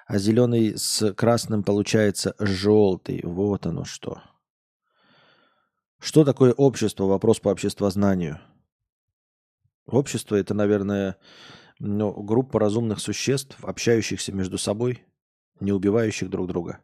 А 0.06 0.18
зеленый 0.18 0.76
с 0.76 1.12
красным 1.14 1.62
получается 1.62 2.34
желтый. 2.38 3.20
Вот 3.24 3.66
оно 3.66 3.84
что. 3.84 4.22
Что 5.98 6.24
такое 6.24 6.52
общество? 6.52 7.04
Вопрос 7.04 7.40
по 7.40 7.48
обществознанию. 7.48 8.40
Общество 9.86 10.36
это, 10.36 10.54
наверное, 10.54 11.16
ну, 11.80 12.12
группа 12.22 12.60
разумных 12.60 13.00
существ, 13.00 13.56
общающихся 13.62 14.32
между 14.32 14.56
собой, 14.56 15.04
не 15.58 15.72
убивающих 15.72 16.30
друг 16.30 16.46
друга. 16.46 16.80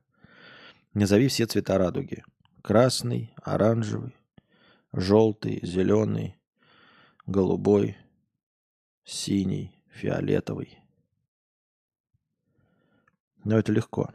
Назови 0.97 1.29
все 1.29 1.45
цвета 1.45 1.77
радуги. 1.77 2.25
Красный, 2.63 3.35
оранжевый, 3.43 4.17
желтый, 4.95 5.61
зеленый, 5.63 6.41
голубой, 7.27 7.99
синий, 9.05 9.85
фиолетовый. 9.91 10.79
Но 13.45 13.59
это 13.59 13.73
легко. 13.73 14.09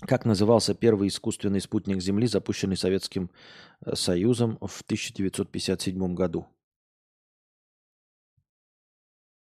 Как 0.00 0.24
назывался 0.24 0.74
первый 0.74 1.06
искусственный 1.06 1.60
спутник 1.60 2.00
Земли, 2.00 2.26
запущенный 2.26 2.76
Советским 2.76 3.30
э, 3.86 3.94
Союзом 3.94 4.58
в 4.60 4.82
1957 4.82 6.14
году? 6.16 6.48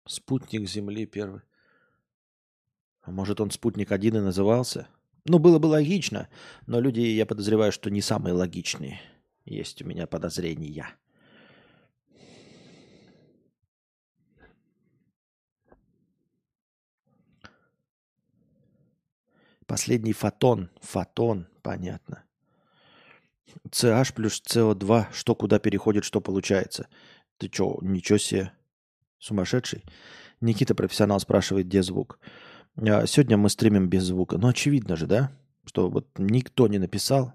Спутник 0.08 0.70
Земли 0.70 1.08
первый. 1.08 1.42
А 3.02 3.10
может, 3.10 3.42
он 3.42 3.50
спутник 3.50 3.92
один 3.92 4.18
и 4.18 4.20
назывался? 4.20 4.88
Ну, 5.26 5.38
было 5.38 5.60
бы 5.60 5.68
логично, 5.68 6.30
но 6.66 6.80
люди, 6.80 7.02
я 7.02 7.26
подозреваю, 7.26 7.72
что 7.72 7.92
не 7.92 8.02
самые 8.02 8.34
логичные. 8.34 9.02
Есть 9.46 9.82
у 9.82 9.86
меня 9.86 10.08
подозрения. 10.08 10.96
Последний 19.68 20.12
фотон. 20.12 20.70
Фотон, 20.82 21.48
понятно. 21.62 22.26
CH 23.70 24.14
плюс 24.14 24.42
CO2. 24.46 25.14
Что 25.14 25.36
куда 25.36 25.60
переходит, 25.60 26.04
что 26.04 26.20
получается. 26.20 26.88
Ты 27.38 27.50
что, 27.52 27.80
ничего 27.82 28.18
себе. 28.18 28.52
Сумасшедший. 29.20 29.86
Никита, 30.42 30.76
профессионал, 30.76 31.20
спрашивает, 31.20 31.68
где 31.68 31.84
звук. 31.84 32.20
Сегодня 32.78 33.38
мы 33.38 33.50
стримим 33.50 33.90
без 33.90 34.04
звука. 34.04 34.38
Ну, 34.38 34.48
очевидно 34.48 34.96
же, 34.96 35.08
да? 35.08 35.32
Что 35.66 35.90
вот 35.90 36.08
никто 36.18 36.68
не 36.68 36.80
написал. 36.80 37.34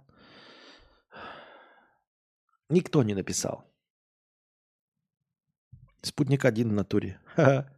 Никто 2.68 3.02
не 3.02 3.14
написал. 3.14 3.64
Спутник 6.02 6.44
один 6.44 6.70
в 6.70 6.72
натуре. 6.72 7.20
Ха-ха. 7.34 7.72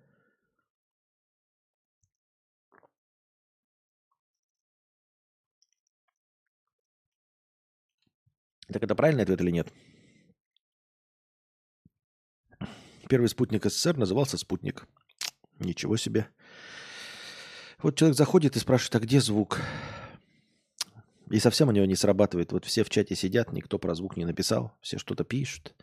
Так 8.72 8.82
это 8.82 8.94
правильный 8.94 9.22
ответ 9.22 9.40
или 9.40 9.50
нет? 9.50 9.72
Первый 13.08 13.28
спутник 13.28 13.64
СССР 13.64 13.96
назывался 13.96 14.36
«Спутник». 14.36 14.86
Ничего 15.58 15.96
себе. 15.96 16.28
Вот 17.80 17.96
человек 17.96 18.16
заходит 18.16 18.56
и 18.56 18.58
спрашивает, 18.58 18.96
а 18.96 19.00
где 19.00 19.20
звук? 19.20 19.60
И 21.30 21.38
совсем 21.38 21.68
у 21.68 21.72
него 21.72 21.86
не 21.86 21.94
срабатывает. 21.94 22.50
Вот 22.50 22.64
все 22.64 22.82
в 22.82 22.90
чате 22.90 23.14
сидят, 23.14 23.52
никто 23.52 23.78
про 23.78 23.94
звук 23.94 24.16
не 24.16 24.24
написал, 24.24 24.72
все 24.80 24.98
что-то 24.98 25.24
пишут. 25.24 25.74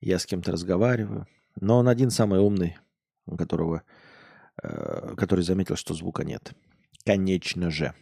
Я 0.00 0.18
с 0.18 0.26
кем-то 0.26 0.50
разговариваю. 0.50 1.26
Но 1.60 1.78
он 1.78 1.88
один 1.88 2.10
самый 2.10 2.40
умный, 2.40 2.78
которого, 3.38 3.82
э, 4.62 5.14
который 5.16 5.44
заметил, 5.44 5.76
что 5.76 5.94
звука 5.94 6.24
нет. 6.24 6.52
Конечно 7.04 7.70
же. 7.70 7.94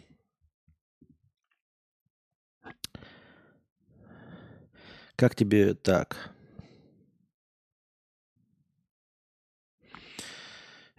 Как 5.16 5.34
тебе 5.34 5.74
так? 5.74 6.30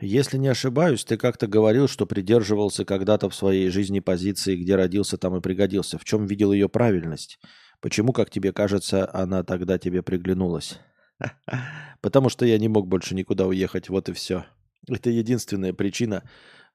Если 0.02 0.38
не 0.38 0.48
ошибаюсь, 0.48 1.04
ты 1.04 1.18
как-то 1.18 1.48
говорил, 1.48 1.88
что 1.88 2.06
придерживался 2.06 2.86
когда-то 2.86 3.30
в 3.30 3.36
своей 3.36 3.70
жизни 3.70 4.00
позиции, 4.00 4.56
где 4.56 4.76
родился, 4.76 5.18
там 5.18 5.36
и 5.36 5.42
пригодился. 5.42 5.98
В 5.98 6.06
чем 6.06 6.26
видел 6.26 6.54
ее 6.54 6.70
правильность? 6.70 7.40
Почему, 7.82 8.14
как 8.14 8.30
тебе 8.30 8.54
кажется, 8.54 9.10
она 9.14 9.44
тогда 9.44 9.78
тебе 9.78 10.02
приглянулась? 10.02 10.80
Потому 12.02 12.30
что 12.30 12.46
я 12.46 12.58
не 12.58 12.70
мог 12.70 12.88
больше 12.88 13.14
никуда 13.14 13.46
уехать, 13.46 13.90
вот 13.90 14.08
и 14.10 14.14
все. 14.14 14.46
Это 14.88 15.10
единственная 15.10 15.74
причина 15.74 16.24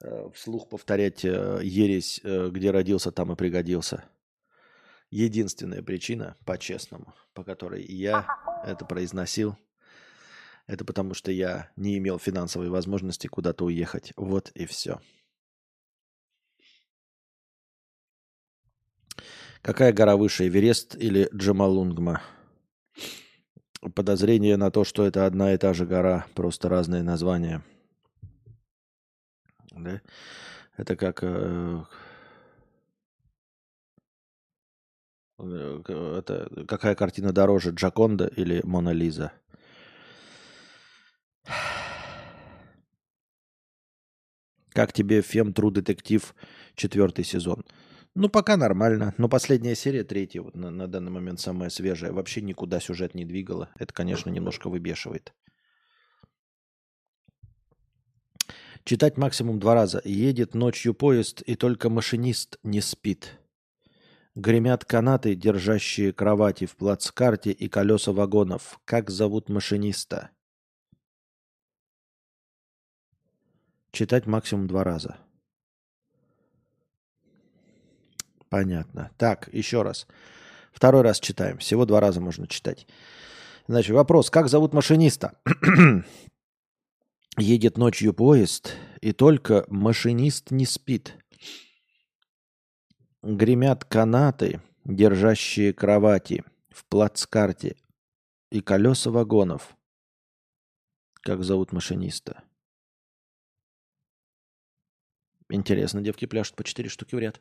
э, 0.02 0.28
вслух 0.34 0.68
повторять 0.68 1.24
э, 1.24 1.60
ересь, 1.62 2.20
э, 2.22 2.50
где 2.52 2.70
родился, 2.70 3.10
там 3.10 3.32
и 3.32 3.36
пригодился 3.36 4.04
единственная 5.14 5.80
причина, 5.80 6.36
по-честному, 6.44 7.14
по 7.34 7.44
которой 7.44 7.84
я 7.84 8.26
это 8.66 8.84
произносил, 8.84 9.56
это 10.66 10.84
потому 10.84 11.14
что 11.14 11.30
я 11.30 11.70
не 11.76 11.98
имел 11.98 12.18
финансовой 12.18 12.68
возможности 12.68 13.26
куда-то 13.26 13.64
уехать. 13.64 14.12
Вот 14.16 14.50
и 14.50 14.66
все. 14.66 15.00
Какая 19.62 19.92
гора 19.92 20.16
выше, 20.16 20.46
Эверест 20.46 20.94
или 20.94 21.28
Джамалунгма? 21.34 22.22
Подозрение 23.94 24.56
на 24.56 24.70
то, 24.70 24.84
что 24.84 25.04
это 25.06 25.26
одна 25.26 25.54
и 25.54 25.58
та 25.58 25.74
же 25.74 25.86
гора, 25.86 26.26
просто 26.34 26.68
разные 26.68 27.02
названия. 27.02 27.62
Да? 29.72 30.00
Это 30.76 30.96
как 30.96 31.22
э, 31.22 31.84
Э, 35.38 36.18
это, 36.18 36.48
какая 36.66 36.94
картина 36.94 37.32
дороже, 37.32 37.70
Джаконда 37.70 38.26
или 38.26 38.60
Мона 38.64 38.90
Лиза? 38.90 39.32
Как 44.74 44.92
тебе 44.92 45.22
Фем 45.22 45.52
Тру 45.52 45.70
Детектив 45.70 46.34
четвертый 46.74 47.24
сезон? 47.24 47.64
Ну, 48.16 48.28
пока 48.28 48.56
нормально. 48.56 49.14
Но 49.18 49.28
последняя 49.28 49.76
серия, 49.76 50.02
третья, 50.02 50.42
вот 50.42 50.56
на, 50.56 50.70
на 50.70 50.88
данный 50.88 51.12
момент 51.12 51.38
самая 51.38 51.70
свежая, 51.70 52.12
вообще 52.12 52.42
никуда 52.42 52.80
сюжет 52.80 53.14
не 53.14 53.24
двигала. 53.24 53.70
Это, 53.78 53.94
конечно, 53.94 54.30
немножко 54.30 54.68
выбешивает. 54.68 55.32
Читать 58.82 59.16
максимум 59.16 59.60
два 59.60 59.74
раза. 59.74 60.02
Едет 60.04 60.54
ночью 60.54 60.92
поезд, 60.92 61.40
и 61.42 61.54
только 61.54 61.88
машинист 61.88 62.58
не 62.64 62.80
спит. 62.80 63.38
Гремят 64.34 64.84
канаты, 64.84 65.36
держащие 65.36 66.12
кровати 66.12 66.66
в 66.66 66.74
плацкарте 66.74 67.52
и 67.52 67.68
колеса 67.68 68.10
вагонов. 68.10 68.80
Как 68.84 69.08
зовут 69.08 69.48
машиниста? 69.48 70.30
Читать 73.94 74.26
максимум 74.26 74.66
два 74.66 74.82
раза. 74.82 75.18
Понятно. 78.48 79.12
Так, 79.16 79.48
еще 79.52 79.82
раз. 79.82 80.08
Второй 80.72 81.02
раз 81.02 81.20
читаем. 81.20 81.58
Всего 81.58 81.86
два 81.86 82.00
раза 82.00 82.20
можно 82.20 82.48
читать. 82.48 82.88
Значит, 83.68 83.92
вопрос. 83.92 84.30
Как 84.30 84.48
зовут 84.48 84.72
машиниста? 84.72 85.38
Едет 87.38 87.78
ночью 87.78 88.12
поезд, 88.14 88.74
и 89.00 89.12
только 89.12 89.64
машинист 89.68 90.50
не 90.50 90.66
спит. 90.66 91.16
Гремят 93.22 93.84
канаты, 93.84 94.60
держащие 94.84 95.72
кровати 95.72 96.42
в 96.70 96.84
плацкарте 96.86 97.76
и 98.50 98.60
колеса 98.60 99.12
вагонов. 99.12 99.76
Как 101.22 101.44
зовут 101.44 101.70
машиниста? 101.70 102.42
Интересно, 105.54 106.00
девки 106.00 106.26
пляшут 106.26 106.56
по 106.56 106.64
четыре 106.64 106.88
штуки 106.88 107.14
в 107.14 107.18
ряд. 107.18 107.40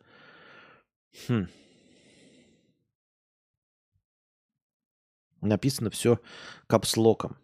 Хм. 1.28 1.48
Написано 5.42 5.90
все 5.90 6.20
капслоком. 6.68 7.38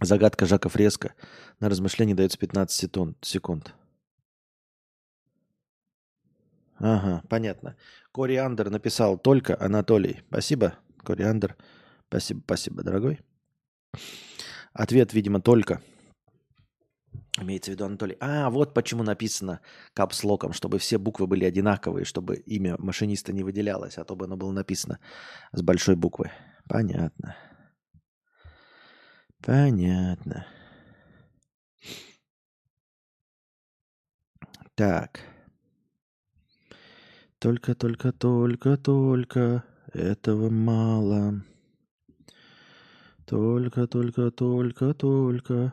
Загадка 0.00 0.46
Жака 0.46 0.68
Фреско. 0.68 1.14
На 1.60 1.68
размышление 1.68 2.14
дается 2.14 2.38
15 2.38 2.90
секунд. 3.22 3.74
Ага, 6.76 7.22
понятно. 7.28 7.76
Кориандр 8.12 8.70
написал 8.70 9.18
только 9.18 9.60
Анатолий. 9.60 10.22
Спасибо, 10.28 10.78
Кориандр. 10.98 11.56
Спасибо, 12.08 12.40
спасибо, 12.44 12.82
дорогой. 12.82 13.20
Ответ, 14.72 15.12
видимо, 15.12 15.40
только. 15.40 15.80
Имеется 17.40 17.72
в 17.72 17.74
виду 17.74 17.86
Анатолий. 17.86 18.16
А, 18.20 18.48
вот 18.48 18.74
почему 18.74 19.02
написано 19.02 19.60
капслоком, 19.92 20.52
чтобы 20.52 20.78
все 20.78 20.98
буквы 20.98 21.26
были 21.26 21.44
одинаковые, 21.44 22.04
чтобы 22.04 22.36
имя 22.36 22.76
машиниста 22.78 23.32
не 23.32 23.42
выделялось, 23.42 23.98
а 23.98 24.04
то 24.04 24.14
бы 24.14 24.26
оно 24.26 24.36
было 24.36 24.52
написано 24.52 25.00
с 25.52 25.60
большой 25.60 25.96
буквы. 25.96 26.30
Понятно. 26.68 27.36
Понятно. 29.42 30.46
Так. 34.76 35.20
Только, 37.40 37.74
только, 37.74 38.12
только, 38.12 38.76
только 38.76 39.64
этого 39.92 40.50
мало. 40.50 41.42
Только, 43.26 43.86
только, 43.88 44.30
только, 44.30 44.94
только 44.94 45.72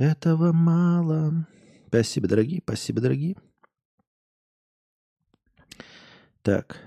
этого 0.00 0.52
мало. 0.52 1.46
Спасибо, 1.88 2.26
дорогие, 2.26 2.62
спасибо, 2.64 3.00
дорогие. 3.00 3.36
Так. 6.42 6.78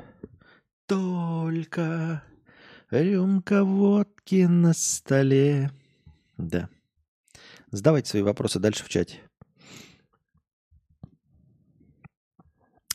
Только 0.88 2.24
рюмка 2.90 3.64
водки 3.64 4.46
на 4.46 4.74
столе. 4.74 5.72
Да. 6.38 6.70
Задавайте 7.72 8.10
свои 8.10 8.24
вопросы 8.24 8.60
дальше 8.60 8.84
в 8.84 8.90
чате. 8.90 9.20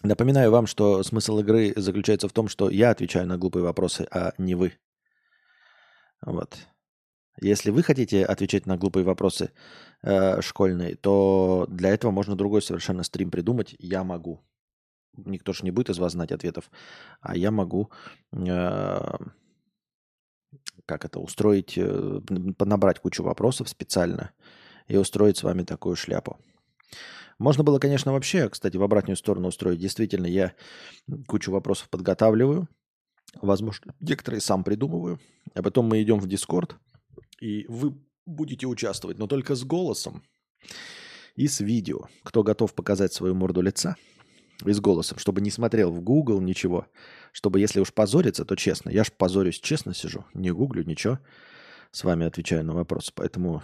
Напоминаю 0.02 0.50
вам, 0.50 0.66
что 0.66 1.02
смысл 1.02 1.38
игры 1.40 1.72
заключается 1.76 2.28
в 2.28 2.32
том, 2.32 2.48
что 2.48 2.70
я 2.70 2.90
отвечаю 2.90 3.26
на 3.26 3.38
глупые 3.38 3.62
вопросы, 3.62 4.06
а 4.10 4.32
не 4.38 4.54
вы. 4.54 4.78
Вот. 6.22 6.58
Если 7.40 7.70
вы 7.70 7.82
хотите 7.82 8.24
отвечать 8.24 8.66
на 8.66 8.76
глупые 8.76 9.04
вопросы 9.04 9.52
э, 10.02 10.40
школьные, 10.40 10.96
то 10.96 11.66
для 11.68 11.90
этого 11.90 12.10
можно 12.10 12.36
другой 12.36 12.62
совершенно 12.62 13.02
стрим 13.02 13.30
придумать. 13.30 13.76
Я 13.78 14.04
могу. 14.04 14.40
Никто 15.16 15.52
же 15.52 15.64
не 15.64 15.70
будет 15.70 15.90
из 15.90 15.98
вас 15.98 16.12
знать 16.12 16.32
ответов. 16.32 16.70
А 17.20 17.36
я 17.36 17.50
могу, 17.50 17.90
э, 18.32 19.16
как 20.86 21.04
это, 21.04 21.20
устроить, 21.20 21.74
э, 21.76 22.20
набрать 22.58 23.00
кучу 23.00 23.22
вопросов 23.22 23.68
специально 23.68 24.32
и 24.88 24.96
устроить 24.96 25.36
с 25.36 25.42
вами 25.42 25.62
такую 25.62 25.96
шляпу. 25.96 26.38
Можно 27.38 27.62
было, 27.62 27.78
конечно, 27.78 28.12
вообще, 28.12 28.48
кстати, 28.48 28.76
в 28.76 28.82
обратную 28.82 29.16
сторону 29.16 29.48
устроить. 29.48 29.78
Действительно, 29.78 30.26
я 30.26 30.54
кучу 31.28 31.52
вопросов 31.52 31.88
подготавливаю. 31.88 32.68
Возможно, 33.40 33.94
некоторые 34.00 34.40
сам 34.40 34.64
придумываю. 34.64 35.20
А 35.54 35.62
потом 35.62 35.86
мы 35.86 36.02
идем 36.02 36.18
в 36.18 36.26
Дискорд, 36.26 36.76
и 37.40 37.66
вы 37.68 37.94
будете 38.26 38.66
участвовать, 38.66 39.18
но 39.18 39.26
только 39.26 39.54
с 39.54 39.64
голосом 39.64 40.22
и 41.34 41.46
с 41.46 41.60
видео. 41.60 42.08
Кто 42.22 42.42
готов 42.42 42.74
показать 42.74 43.12
свою 43.12 43.34
морду 43.34 43.60
лица 43.60 43.96
и 44.64 44.72
с 44.72 44.80
голосом, 44.80 45.18
чтобы 45.18 45.40
не 45.40 45.50
смотрел 45.50 45.92
в 45.92 46.00
Google 46.00 46.40
ничего, 46.40 46.86
чтобы 47.32 47.60
если 47.60 47.80
уж 47.80 47.92
позориться, 47.92 48.44
то 48.44 48.56
честно. 48.56 48.90
Я 48.90 49.04
ж 49.04 49.12
позорюсь, 49.12 49.60
честно 49.60 49.94
сижу, 49.94 50.24
не 50.34 50.50
гуглю 50.50 50.84
ничего, 50.84 51.20
с 51.90 52.04
вами 52.04 52.26
отвечаю 52.26 52.64
на 52.64 52.74
вопросы. 52.74 53.12
Поэтому 53.14 53.62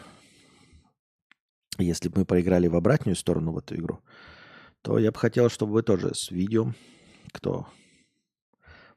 если 1.79 2.09
бы 2.09 2.21
мы 2.21 2.25
проиграли 2.25 2.69
в 2.69 2.77
обратную 2.77 3.17
сторону 3.17 3.53
в 3.53 3.59
эту 3.59 3.75
игру, 3.75 4.01
то 4.83 4.99
я 4.99 5.11
бы 5.11 5.19
хотел, 5.19 5.49
чтобы 5.49 5.73
вы 5.73 5.83
тоже 5.83 6.15
с 6.15 6.31
видео, 6.31 6.73
кто 7.33 7.67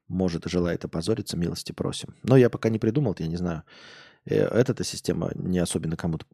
может 0.07 0.45
и 0.45 0.49
желает 0.49 0.85
опозориться, 0.85 1.37
милости 1.37 1.71
просим. 1.71 2.15
Но 2.23 2.37
я 2.37 2.49
пока 2.49 2.69
не 2.69 2.79
придумал, 2.79 3.15
я 3.19 3.27
не 3.27 3.37
знаю. 3.37 3.63
Э, 4.29 4.45
эта 4.47 4.83
система 4.83 5.31
не 5.35 5.59
особенно 5.59 5.95
кому-то 5.95 6.25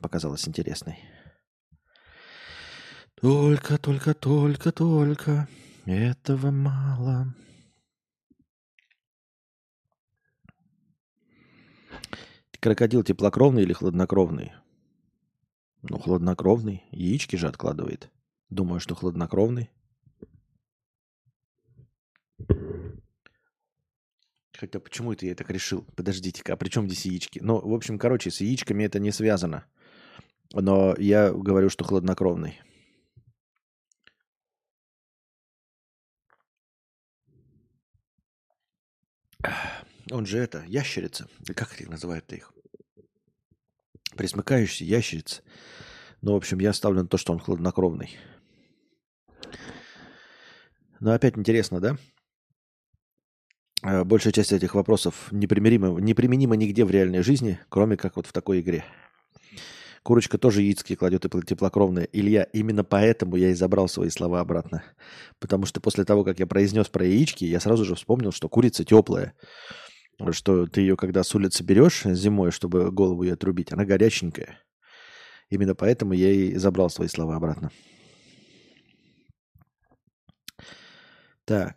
показалась 0.00 0.48
интересной. 0.48 0.98
Только, 3.20 3.78
только, 3.78 4.14
только, 4.14 4.72
только 4.72 5.48
этого 5.84 6.50
мало. 6.50 7.34
Крокодил 12.60 13.04
теплокровный 13.04 13.62
или 13.62 13.72
хладнокровный? 13.72 14.52
Ну, 15.82 15.98
хладнокровный. 15.98 16.84
Яички 16.90 17.36
же 17.36 17.46
откладывает. 17.46 18.10
Думаю, 18.50 18.80
что 18.80 18.94
хладнокровный. 18.94 19.70
Хотя 24.58 24.80
почему 24.80 25.12
это 25.12 25.24
я 25.24 25.36
так 25.36 25.48
решил? 25.50 25.86
Подождите-ка, 25.94 26.54
а 26.54 26.56
при 26.56 26.68
чем 26.68 26.88
здесь 26.88 27.06
яички? 27.06 27.38
Ну, 27.38 27.60
в 27.60 27.72
общем, 27.72 27.96
короче, 27.96 28.32
с 28.32 28.40
яичками 28.40 28.82
это 28.82 28.98
не 28.98 29.12
связано. 29.12 29.64
Но 30.52 30.96
я 30.98 31.32
говорю, 31.32 31.70
что 31.70 31.84
хладнокровный. 31.84 32.60
Он 40.10 40.26
же 40.26 40.38
это, 40.38 40.64
ящерица. 40.66 41.28
Как 41.54 41.80
их 41.80 41.88
называют-то 41.88 42.34
их? 42.34 42.52
Присмыкающийся, 44.16 44.84
ящерица. 44.84 45.42
Ну, 46.20 46.32
в 46.32 46.36
общем, 46.36 46.58
я 46.58 46.72
ставлю 46.72 47.02
на 47.02 47.08
то, 47.08 47.16
что 47.16 47.32
он 47.32 47.38
хладнокровный. 47.38 48.18
Но 50.98 51.12
опять 51.12 51.38
интересно, 51.38 51.80
да? 51.80 51.96
Э, 53.82 54.04
большая 54.04 54.32
часть 54.32 54.52
этих 54.52 54.74
вопросов 54.74 55.28
непримирима, 55.30 56.00
неприменима 56.00 56.56
нигде 56.56 56.84
в 56.84 56.90
реальной 56.90 57.22
жизни, 57.22 57.58
кроме 57.68 57.96
как 57.96 58.16
вот 58.16 58.26
в 58.26 58.32
такой 58.32 58.60
игре. 58.60 58.84
Курочка 60.02 60.38
тоже 60.38 60.62
яицки 60.62 60.94
кладет 60.94 61.24
и 61.26 61.42
теплокровная. 61.42 62.08
Илья, 62.12 62.44
именно 62.44 62.82
поэтому 62.82 63.36
я 63.36 63.50
и 63.50 63.54
забрал 63.54 63.88
свои 63.88 64.08
слова 64.08 64.40
обратно. 64.40 64.82
Потому 65.38 65.66
что 65.66 65.80
после 65.80 66.04
того, 66.04 66.24
как 66.24 66.38
я 66.38 66.46
произнес 66.46 66.88
про 66.88 67.04
яички, 67.04 67.44
я 67.44 67.60
сразу 67.60 67.84
же 67.84 67.94
вспомнил, 67.94 68.32
что 68.32 68.48
курица 68.48 68.84
теплая. 68.84 69.34
Что 70.30 70.66
ты 70.66 70.80
ее, 70.80 70.96
когда 70.96 71.22
с 71.22 71.34
улицы 71.34 71.62
берешь 71.62 72.04
зимой, 72.04 72.50
чтобы 72.52 72.90
голову 72.90 73.22
ее 73.22 73.34
отрубить, 73.34 73.72
она 73.72 73.84
горяченькая. 73.84 74.58
Именно 75.50 75.74
поэтому 75.74 76.14
я 76.14 76.30
и 76.30 76.54
забрал 76.56 76.90
свои 76.90 77.08
слова 77.08 77.36
обратно. 77.36 77.70
Так. 81.44 81.76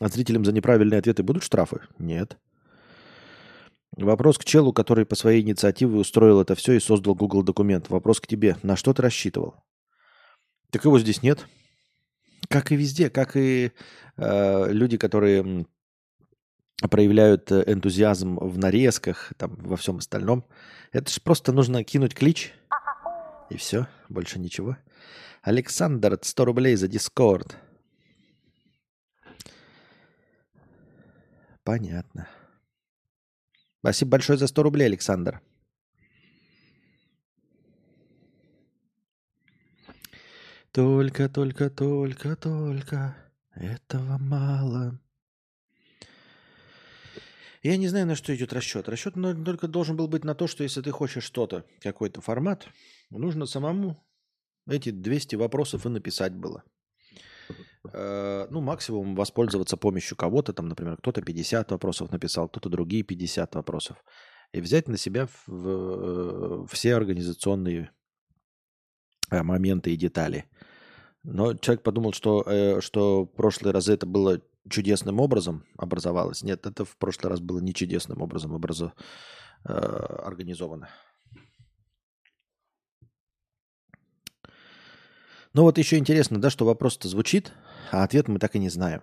А 0.00 0.08
зрителям 0.08 0.44
за 0.44 0.52
неправильные 0.52 0.98
ответы 0.98 1.22
будут 1.22 1.44
штрафы? 1.44 1.80
Нет. 1.98 2.36
Вопрос 3.92 4.38
к 4.38 4.44
челу, 4.44 4.72
который 4.72 5.04
по 5.04 5.14
своей 5.14 5.42
инициативе 5.42 5.96
устроил 5.96 6.40
это 6.40 6.54
все 6.54 6.72
и 6.72 6.80
создал 6.80 7.14
Google 7.14 7.42
документ. 7.42 7.90
Вопрос 7.90 8.20
к 8.20 8.26
тебе. 8.26 8.56
На 8.62 8.76
что 8.76 8.92
ты 8.94 9.02
рассчитывал? 9.02 9.54
Так 10.70 10.84
его 10.84 10.98
здесь 10.98 11.22
нет. 11.22 11.46
Как 12.48 12.72
и 12.72 12.76
везде, 12.76 13.10
как 13.10 13.36
и 13.36 13.72
э, 14.16 14.72
люди, 14.72 14.96
которые 14.96 15.66
проявляют 16.88 17.52
э, 17.52 17.64
энтузиазм 17.66 18.38
в 18.38 18.58
нарезках, 18.58 19.32
там, 19.36 19.54
во 19.56 19.76
всем 19.76 19.98
остальном. 19.98 20.46
Это 20.92 21.12
же 21.12 21.20
просто 21.20 21.52
нужно 21.52 21.84
кинуть 21.84 22.14
клич, 22.14 22.54
и 23.50 23.56
все, 23.56 23.88
больше 24.08 24.38
ничего. 24.38 24.76
Александр, 25.42 26.18
100 26.20 26.44
рублей 26.44 26.76
за 26.76 26.88
Дискорд. 26.88 27.56
Понятно. 31.70 32.28
Спасибо 33.78 34.10
большое 34.10 34.36
за 34.36 34.48
100 34.48 34.62
рублей, 34.64 34.86
Александр. 34.86 35.40
Только, 40.72 41.28
только, 41.28 41.70
только, 41.70 42.34
только 42.34 43.16
этого 43.54 44.18
мало. 44.18 44.98
Я 47.62 47.76
не 47.76 47.86
знаю, 47.86 48.08
на 48.08 48.16
что 48.16 48.34
идет 48.34 48.52
расчет. 48.52 48.88
Расчет 48.88 49.14
только 49.14 49.68
должен 49.68 49.96
был 49.96 50.08
быть 50.08 50.24
на 50.24 50.34
то, 50.34 50.48
что 50.48 50.64
если 50.64 50.82
ты 50.82 50.90
хочешь 50.90 51.22
что-то, 51.22 51.64
какой-то 51.82 52.20
формат, 52.20 52.66
нужно 53.10 53.46
самому 53.46 54.04
эти 54.68 54.90
200 54.90 55.36
вопросов 55.36 55.86
и 55.86 55.88
написать 55.88 56.34
было. 56.34 56.64
Э, 57.92 58.46
ну, 58.50 58.60
максимум 58.60 59.14
воспользоваться 59.14 59.76
помощью 59.76 60.16
кого-то, 60.16 60.52
там, 60.52 60.68
например, 60.68 60.96
кто-то 60.98 61.22
50 61.22 61.70
вопросов 61.70 62.10
написал, 62.10 62.48
кто-то 62.48 62.68
другие 62.68 63.02
50 63.02 63.54
вопросов. 63.54 64.04
И 64.52 64.60
взять 64.60 64.88
на 64.88 64.96
себя 64.96 65.26
в, 65.26 65.48
в, 65.48 66.66
все 66.66 66.94
организационные 66.94 67.90
э, 69.30 69.42
моменты 69.42 69.92
и 69.92 69.96
детали. 69.96 70.44
Но 71.22 71.54
человек 71.54 71.82
подумал, 71.82 72.12
что, 72.12 72.42
э, 72.46 72.80
что 72.80 73.24
в 73.24 73.26
прошлые 73.28 73.72
разы 73.72 73.94
это 73.94 74.06
было 74.06 74.40
чудесным 74.68 75.20
образом 75.20 75.64
образовалось. 75.76 76.42
Нет, 76.42 76.66
это 76.66 76.84
в 76.84 76.96
прошлый 76.98 77.30
раз 77.30 77.40
было 77.40 77.60
не 77.60 77.72
чудесным 77.72 78.20
образом 78.20 78.52
образо, 78.52 78.92
э, 79.64 79.72
организовано. 79.72 80.88
Ну 85.52 85.62
вот 85.62 85.78
еще 85.78 85.98
интересно, 85.98 86.40
да, 86.40 86.48
что 86.50 86.64
вопрос-то 86.64 87.08
звучит, 87.08 87.52
а 87.90 88.04
ответ 88.04 88.28
мы 88.28 88.38
так 88.38 88.54
и 88.54 88.58
не 88.58 88.68
знаем. 88.68 89.02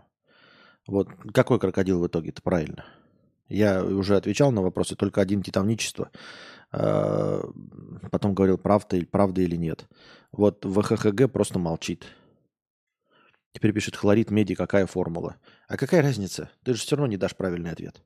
Вот 0.88 1.10
какой 1.33 1.60
крокодил 1.60 1.99
в 1.99 2.07
итоге-то 2.07 2.41
правильно? 2.41 2.86
Я 3.49 3.83
уже 3.83 4.15
отвечал 4.15 4.51
на 4.51 4.62
вопросы, 4.62 4.95
только 4.95 5.21
один 5.21 5.41
титаничество. 5.41 6.10
А, 6.71 7.41
потом 8.12 8.33
говорил, 8.33 8.57
правда, 8.57 8.99
правда 9.10 9.41
или 9.41 9.55
нет. 9.55 9.88
Вот 10.31 10.65
ВХХГ 10.65 11.31
просто 11.31 11.60
молчит. 11.60 12.05
Теперь 13.53 13.73
пишет 13.73 13.95
хлорид 13.95 14.31
меди, 14.31 14.55
какая 14.55 14.86
формула. 14.86 15.38
А 15.67 15.77
какая 15.77 16.01
разница? 16.01 16.49
Ты 16.63 16.73
же 16.73 16.81
все 16.81 16.95
равно 16.95 17.07
не 17.07 17.17
дашь 17.17 17.36
правильный 17.36 17.71
ответ. 17.71 18.01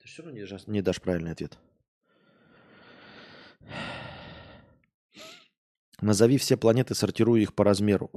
Ты 0.00 0.06
же 0.06 0.12
все 0.12 0.22
равно 0.22 0.38
не 0.66 0.82
дашь 0.82 1.00
правильный 1.00 1.32
ответ. 1.32 1.58
Назови 6.00 6.38
все 6.38 6.56
планеты, 6.56 6.94
сортируй 6.94 7.42
их 7.42 7.54
по 7.54 7.64
размеру. 7.64 8.10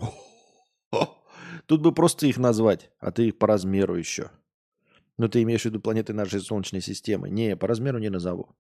Тут 1.65 1.81
бы 1.81 1.93
просто 1.93 2.27
их 2.27 2.37
назвать, 2.37 2.91
а 2.99 3.11
ты 3.11 3.27
их 3.27 3.37
по 3.37 3.47
размеру 3.47 3.95
еще. 3.95 4.31
Ну, 5.17 5.29
ты 5.29 5.41
имеешь 5.43 5.61
в 5.61 5.65
виду 5.65 5.79
планеты 5.79 6.13
нашей 6.13 6.41
Солнечной 6.41 6.81
системы. 6.81 7.29
Не, 7.29 7.55
по 7.55 7.67
размеру 7.67 7.99
не 7.99 8.09
назову. 8.09 8.55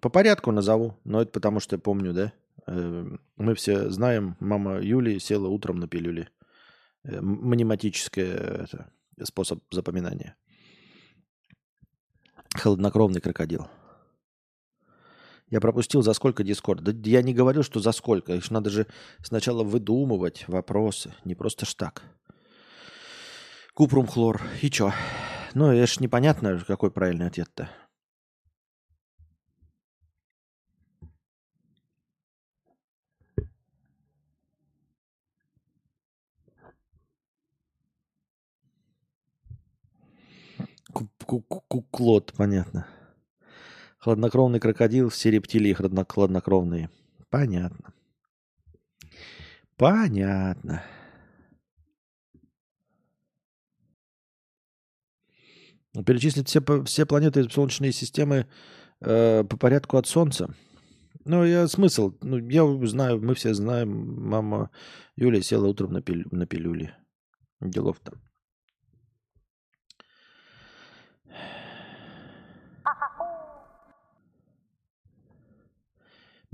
По 0.00 0.08
порядку 0.08 0.50
назову, 0.50 0.98
но 1.04 1.22
это 1.22 1.32
потому, 1.32 1.60
что 1.60 1.76
я 1.76 1.80
помню, 1.80 2.12
да? 2.12 2.32
Эм, 2.66 3.20
мы 3.36 3.54
все 3.54 3.90
знаем, 3.90 4.36
мама 4.40 4.80
Юли 4.80 5.18
села 5.18 5.48
утром 5.48 5.78
на 5.78 5.88
пилюли. 5.88 6.28
Э, 7.04 7.20
мнематический 7.20 8.66
способ 9.22 9.62
запоминания. 9.70 10.36
Холоднокровный 12.54 13.20
крокодил. 13.20 13.68
Я 15.50 15.60
пропустил, 15.60 16.02
за 16.02 16.14
сколько 16.14 16.42
Дискорд. 16.42 16.82
Да 16.82 16.92
я 17.10 17.22
не 17.22 17.34
говорил, 17.34 17.62
что 17.62 17.80
за 17.80 17.92
сколько. 17.92 18.34
Их 18.34 18.50
надо 18.50 18.70
же 18.70 18.86
сначала 19.22 19.62
выдумывать 19.62 20.48
вопросы. 20.48 21.14
Не 21.24 21.34
просто 21.34 21.66
ж 21.66 21.74
так. 21.74 22.02
Купрум 23.74 24.06
хлор. 24.06 24.40
И 24.62 24.70
чё? 24.70 24.92
Ну, 25.54 25.70
это 25.70 25.86
ж 25.86 26.00
непонятно, 26.00 26.62
какой 26.66 26.90
правильный 26.90 27.26
ответ-то. 27.26 27.68
Куклот, 41.68 42.32
понятно. 42.36 42.86
Хладнокровный 44.04 44.60
крокодил, 44.60 45.08
все 45.08 45.30
рептилии 45.30 45.72
хладнокровные. 45.72 46.90
Понятно. 47.30 47.94
Понятно. 49.78 50.84
Перечислить 56.04 56.48
все, 56.48 56.60
все 56.84 57.06
планеты 57.06 57.48
Солнечной 57.48 57.92
системы 57.92 58.46
э, 59.00 59.42
по 59.42 59.56
порядку 59.56 59.96
от 59.96 60.06
Солнца. 60.06 60.54
Ну, 61.24 61.42
я 61.42 61.66
смысл. 61.66 62.12
Ну, 62.20 62.36
я 62.46 62.86
знаю, 62.86 63.22
мы 63.22 63.34
все 63.34 63.54
знаем. 63.54 64.28
Мама 64.28 64.70
Юля 65.16 65.40
села 65.40 65.66
утром 65.66 65.94
на, 65.94 66.02
пилю, 66.02 66.28
на 66.30 66.46
пилюли. 66.46 66.94
Делов-то. 67.62 68.20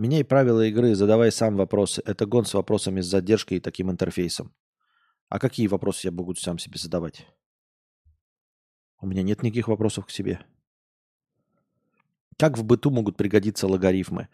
Меняй 0.00 0.24
правила 0.24 0.66
игры, 0.66 0.94
задавай 0.94 1.30
сам 1.30 1.56
вопросы. 1.56 2.02
Это 2.06 2.24
гон 2.24 2.46
с 2.46 2.54
вопросами 2.54 3.02
с 3.02 3.06
задержкой 3.06 3.58
и 3.58 3.60
таким 3.60 3.90
интерфейсом. 3.90 4.50
А 5.28 5.38
какие 5.38 5.66
вопросы 5.66 6.06
я 6.06 6.10
могу 6.10 6.34
сам 6.36 6.58
себе 6.58 6.78
задавать? 6.78 7.26
У 9.02 9.06
меня 9.06 9.22
нет 9.22 9.42
никаких 9.42 9.68
вопросов 9.68 10.06
к 10.06 10.10
себе. 10.10 10.40
Как 12.38 12.56
в 12.56 12.64
быту 12.64 12.90
могут 12.90 13.18
пригодиться 13.18 13.66
логарифмы? 13.66 14.28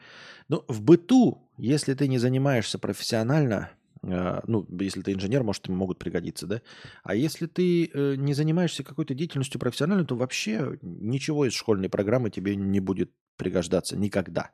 Ну, 0.47 0.65
в 0.69 0.83
быту, 0.83 1.51
если 1.57 1.95
ты 1.95 2.07
не 2.07 2.19
занимаешься 2.19 2.79
профессионально, 2.79 3.73
э, 4.05 4.43
ну, 4.47 4.69
если 4.79 5.03
ты 5.03 5.15
инженер, 5.15 5.43
может, 5.43 5.69
им 5.69 5.75
могут 5.75 5.99
пригодиться, 5.99 6.47
да? 6.47 6.63
А 7.03 7.17
если 7.17 7.47
ты 7.47 7.91
э, 7.93 8.15
не 8.15 8.35
занимаешься 8.35 8.85
какой-то 8.85 9.15
деятельностью 9.15 9.59
профессионально, 9.59 10.05
то 10.05 10.15
вообще 10.15 10.79
ничего 10.81 11.45
из 11.45 11.55
школьной 11.55 11.89
программы 11.89 12.31
тебе 12.31 12.55
не 12.55 12.79
будет 12.79 13.11
пригождаться 13.37 13.97
никогда. 13.97 14.53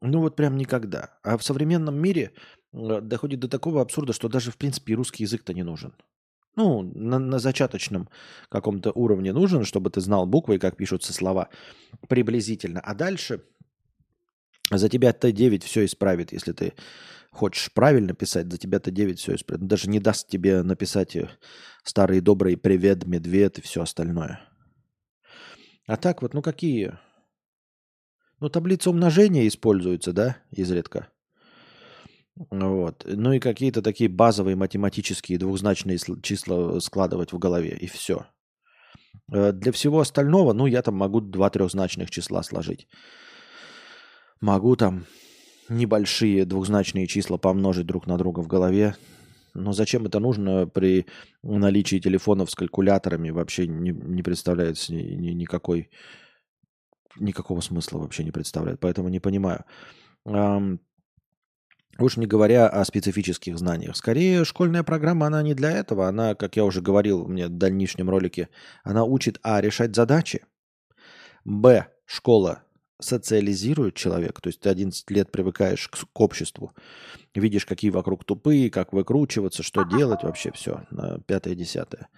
Ну 0.00 0.20
вот 0.20 0.36
прям 0.36 0.56
никогда. 0.56 1.18
А 1.22 1.36
в 1.36 1.42
современном 1.42 1.96
мире 1.96 2.32
э, 2.72 3.00
доходит 3.00 3.40
до 3.40 3.48
такого 3.48 3.80
абсурда, 3.80 4.12
что 4.12 4.28
даже, 4.28 4.50
в 4.50 4.56
принципе, 4.56 4.94
русский 4.94 5.24
язык-то 5.24 5.54
не 5.54 5.62
нужен 5.62 5.94
ну, 6.56 6.82
на, 6.82 7.18
на 7.18 7.38
зачаточном 7.38 8.08
каком-то 8.48 8.90
уровне 8.92 9.32
нужен, 9.32 9.64
чтобы 9.64 9.90
ты 9.90 10.00
знал 10.00 10.26
буквы 10.26 10.56
и 10.56 10.58
как 10.58 10.76
пишутся 10.76 11.12
слова 11.12 11.50
приблизительно. 12.08 12.80
А 12.80 12.94
дальше 12.94 13.42
за 14.70 14.88
тебя 14.88 15.10
Т9 15.10 15.62
все 15.64 15.84
исправит, 15.84 16.32
если 16.32 16.52
ты 16.52 16.72
хочешь 17.30 17.72
правильно 17.72 18.14
писать, 18.14 18.50
за 18.50 18.58
тебя 18.58 18.78
Т9 18.78 19.14
все 19.16 19.34
исправит. 19.34 19.66
Даже 19.66 19.90
не 19.90 20.00
даст 20.00 20.28
тебе 20.28 20.62
написать 20.62 21.14
э, 21.14 21.28
старый 21.84 22.20
добрый 22.20 22.56
привет, 22.56 23.06
медведь 23.06 23.58
и 23.58 23.62
все 23.62 23.82
остальное. 23.82 24.40
А 25.86 25.96
так 25.96 26.22
вот, 26.22 26.32
ну 26.32 26.40
какие? 26.40 26.98
Ну, 28.40 28.48
таблица 28.48 28.90
умножения 28.90 29.46
используется, 29.46 30.12
да, 30.12 30.36
изредка. 30.50 31.08
Вот. 32.50 33.04
Ну 33.06 33.32
и 33.32 33.38
какие-то 33.38 33.80
такие 33.80 34.10
базовые 34.10 34.56
математические 34.56 35.38
двухзначные 35.38 35.98
числа 36.22 36.80
складывать 36.80 37.32
в 37.32 37.38
голове, 37.38 37.76
и 37.80 37.86
все. 37.86 38.26
Э, 39.32 39.52
для 39.52 39.72
всего 39.72 40.00
остального, 40.00 40.52
ну, 40.52 40.66
я 40.66 40.82
там 40.82 40.96
могу 40.96 41.20
два 41.20 41.48
трехзначных 41.48 42.10
числа 42.10 42.42
сложить. 42.42 42.88
Могу 44.40 44.76
там 44.76 45.06
небольшие 45.70 46.44
двухзначные 46.44 47.06
числа 47.06 47.38
помножить 47.38 47.86
друг 47.86 48.06
на 48.06 48.18
друга 48.18 48.40
в 48.40 48.46
голове. 48.46 48.96
Но 49.54 49.72
зачем 49.72 50.04
это 50.04 50.20
нужно 50.20 50.66
при 50.66 51.06
наличии 51.42 51.98
телефонов 51.98 52.50
с 52.50 52.54
калькуляторами, 52.54 53.30
вообще 53.30 53.66
не, 53.66 53.90
не 53.90 54.22
представляется 54.22 54.92
ни, 54.92 55.02
ни, 55.02 55.30
никакой, 55.30 55.88
никакого 57.18 57.60
смысла 57.60 57.98
вообще 57.98 58.24
не 58.24 58.30
представляет. 58.30 58.80
Поэтому 58.80 59.08
не 59.08 59.20
понимаю. 59.20 59.64
Уж 61.98 62.18
не 62.18 62.26
говоря 62.26 62.68
о 62.68 62.84
специфических 62.84 63.56
знаниях. 63.58 63.96
Скорее, 63.96 64.44
школьная 64.44 64.82
программа, 64.82 65.28
она 65.28 65.42
не 65.42 65.54
для 65.54 65.70
этого. 65.70 66.08
Она, 66.08 66.34
как 66.34 66.56
я 66.56 66.64
уже 66.64 66.82
говорил 66.82 67.26
мне 67.26 67.46
в 67.46 67.56
дальнейшем 67.56 68.10
ролике, 68.10 68.50
она 68.84 69.04
учит, 69.04 69.38
а, 69.42 69.62
решать 69.62 69.96
задачи, 69.96 70.44
б, 71.44 71.86
школа 72.04 72.62
социализирует 73.00 73.94
человека, 73.94 74.40
то 74.40 74.48
есть 74.48 74.60
ты 74.60 74.70
11 74.70 75.10
лет 75.10 75.30
привыкаешь 75.30 75.88
к, 75.88 75.96
к 76.12 76.20
обществу, 76.20 76.72
видишь, 77.34 77.66
какие 77.66 77.90
вокруг 77.90 78.24
тупые, 78.24 78.70
как 78.70 78.92
выкручиваться, 78.92 79.62
что 79.62 79.84
делать, 79.84 80.22
вообще 80.22 80.50
все, 80.52 80.86
пятое-десятое. 81.26 82.08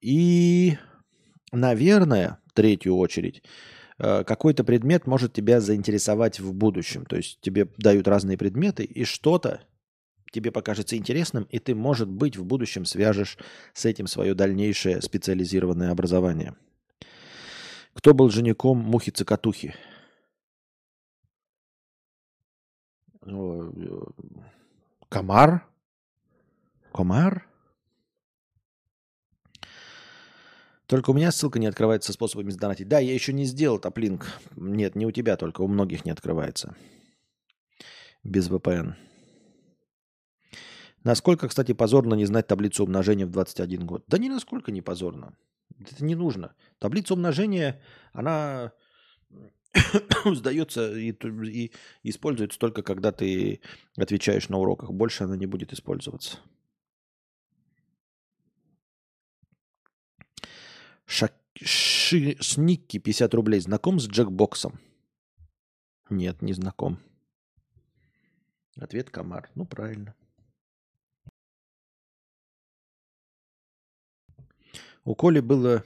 И, 0.00 0.78
наверное, 1.52 2.38
третью 2.54 2.96
очередь, 2.96 3.42
Э, 3.98 4.24
какой-то 4.24 4.64
предмет 4.64 5.06
может 5.06 5.32
тебя 5.32 5.60
заинтересовать 5.60 6.40
в 6.40 6.52
будущем. 6.52 7.06
То 7.06 7.16
есть 7.16 7.40
тебе 7.40 7.68
дают 7.78 8.08
разные 8.08 8.36
предметы, 8.36 8.84
и 8.84 9.04
что-то 9.04 9.62
тебе 10.32 10.50
покажется 10.50 10.96
интересным, 10.96 11.44
и 11.44 11.58
ты, 11.60 11.74
может 11.74 12.08
быть, 12.08 12.36
в 12.36 12.44
будущем 12.44 12.84
свяжешь 12.84 13.38
с 13.72 13.84
этим 13.84 14.06
свое 14.08 14.34
дальнейшее 14.34 15.00
специализированное 15.00 15.90
образование. 15.90 16.56
Кто 17.92 18.14
был 18.14 18.30
жеником 18.30 18.78
мухи-цокотухи? 18.78 19.74
Э, 23.22 23.70
комар? 25.08 25.68
Комар? 26.92 27.48
Только 30.86 31.10
у 31.10 31.14
меня 31.14 31.32
ссылка 31.32 31.58
не 31.58 31.66
открывается 31.66 32.08
со 32.08 32.12
способами 32.12 32.50
сдонатить. 32.50 32.88
Да, 32.88 32.98
я 32.98 33.14
еще 33.14 33.32
не 33.32 33.44
сделал 33.44 33.78
топлинк. 33.78 34.26
Нет, 34.54 34.94
не 34.96 35.06
у 35.06 35.10
тебя 35.10 35.36
только, 35.36 35.62
у 35.62 35.68
многих 35.68 36.04
не 36.04 36.10
открывается. 36.10 36.76
Без 38.22 38.48
VPN. 38.50 38.94
Насколько, 41.02 41.48
кстати, 41.48 41.72
позорно 41.72 42.14
не 42.14 42.24
знать 42.26 42.46
таблицу 42.46 42.84
умножения 42.84 43.26
в 43.26 43.30
21 43.30 43.86
год? 43.86 44.04
Да 44.06 44.18
ни 44.18 44.28
насколько 44.28 44.72
не 44.72 44.82
позорно. 44.82 45.36
Это 45.78 46.04
не 46.04 46.14
нужно. 46.14 46.54
Таблица 46.78 47.14
умножения, 47.14 47.82
она 48.12 48.72
сдается 50.24 50.96
и, 50.96 51.12
и 51.12 51.72
используется 52.02 52.58
только 52.58 52.82
когда 52.82 53.12
ты 53.12 53.60
отвечаешь 53.96 54.48
на 54.48 54.58
уроках. 54.58 54.92
Больше 54.92 55.24
она 55.24 55.36
не 55.36 55.46
будет 55.46 55.72
использоваться. 55.72 56.38
Шак... 61.06 61.34
Ши... 61.60 62.36
Шникки 62.40 62.98
50 62.98 63.34
рублей. 63.34 63.60
Знаком 63.60 64.00
с 64.00 64.06
Джекбоксом? 64.06 64.80
Нет, 66.10 66.42
не 66.42 66.52
знаком. 66.52 66.98
Ответ 68.76 69.10
комар. 69.10 69.50
Ну, 69.54 69.66
правильно. 69.66 70.14
У 75.04 75.14
Коли 75.14 75.40
было 75.40 75.84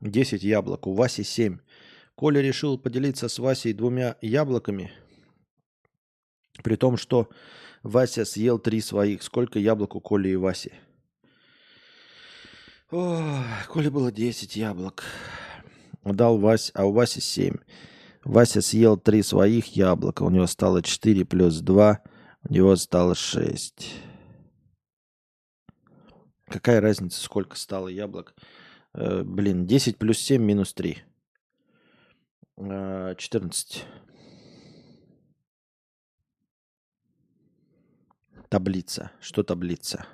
10 0.00 0.42
яблок, 0.42 0.86
у 0.86 0.94
Васи 0.94 1.22
7. 1.22 1.60
Коля 2.20 2.42
решил 2.42 2.78
поделиться 2.78 3.28
с 3.28 3.38
Васей 3.38 3.72
двумя 3.72 4.16
яблоками, 4.20 4.92
при 6.62 6.76
том, 6.76 6.98
что 6.98 7.30
Вася 7.82 8.26
съел 8.26 8.58
три 8.58 8.82
своих. 8.82 9.22
Сколько 9.22 9.58
яблок 9.58 9.94
у 9.94 10.00
Коли 10.00 10.28
и 10.28 10.36
Васи? 10.36 10.72
О, 12.92 13.44
Коле 13.68 13.88
было 13.88 14.10
10 14.10 14.56
яблок. 14.56 15.04
Дал 16.02 16.38
Вась, 16.38 16.72
а 16.74 16.86
у 16.86 16.92
Васи 16.92 17.20
7. 17.20 17.54
Вася 18.24 18.60
съел 18.62 18.96
3 18.96 19.22
своих 19.22 19.76
яблока. 19.76 20.24
У 20.24 20.30
него 20.30 20.48
стало 20.48 20.82
4 20.82 21.24
плюс 21.24 21.60
2. 21.60 22.00
У 22.48 22.52
него 22.52 22.74
стало 22.74 23.14
6. 23.14 23.94
Какая 26.46 26.80
разница, 26.80 27.22
сколько 27.22 27.56
стало 27.56 27.86
яблок? 27.86 28.34
Э, 28.92 29.22
блин, 29.22 29.68
10 29.68 29.96
плюс 29.96 30.18
7 30.18 30.42
минус 30.42 30.74
3. 30.74 30.98
Э, 32.56 33.14
14. 33.16 33.84
Таблица. 38.48 39.12
Что 39.20 39.44
таблица? 39.44 40.06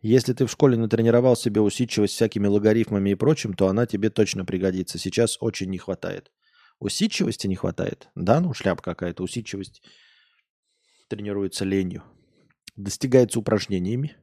Если 0.00 0.32
ты 0.32 0.46
в 0.46 0.50
школе 0.50 0.76
натренировал 0.76 1.36
себе 1.36 1.60
усидчивость 1.60 2.14
всякими 2.14 2.46
логарифмами 2.46 3.10
и 3.10 3.14
прочим, 3.16 3.54
то 3.54 3.68
она 3.68 3.84
тебе 3.86 4.10
точно 4.10 4.44
пригодится. 4.44 4.98
Сейчас 4.98 5.38
очень 5.40 5.70
не 5.70 5.78
хватает. 5.78 6.30
Усидчивости 6.78 7.48
не 7.48 7.56
хватает? 7.56 8.08
Да, 8.14 8.40
ну 8.40 8.54
шляп 8.54 8.80
какая-то. 8.80 9.24
Усидчивость 9.24 9.82
тренируется 11.08 11.64
ленью. 11.64 12.04
Достигается 12.76 13.40
упражнениями. 13.40 14.16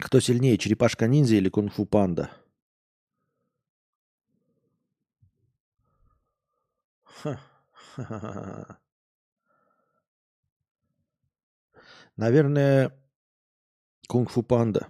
Кто 0.00 0.20
сильнее, 0.20 0.58
черепашка-ниндзя 0.58 1.36
или 1.36 1.48
кунг-фу 1.48 1.84
панда? 1.84 2.30
Наверное, 12.16 12.96
кунг-фу 14.08 14.42
панда. 14.42 14.88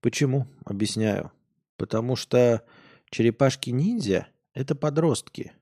Почему? 0.00 0.46
Объясняю. 0.64 1.32
Потому 1.76 2.14
что 2.14 2.64
черепашки-ниндзя– 3.10 4.28
это 4.54 4.76
подростки. 4.76 5.52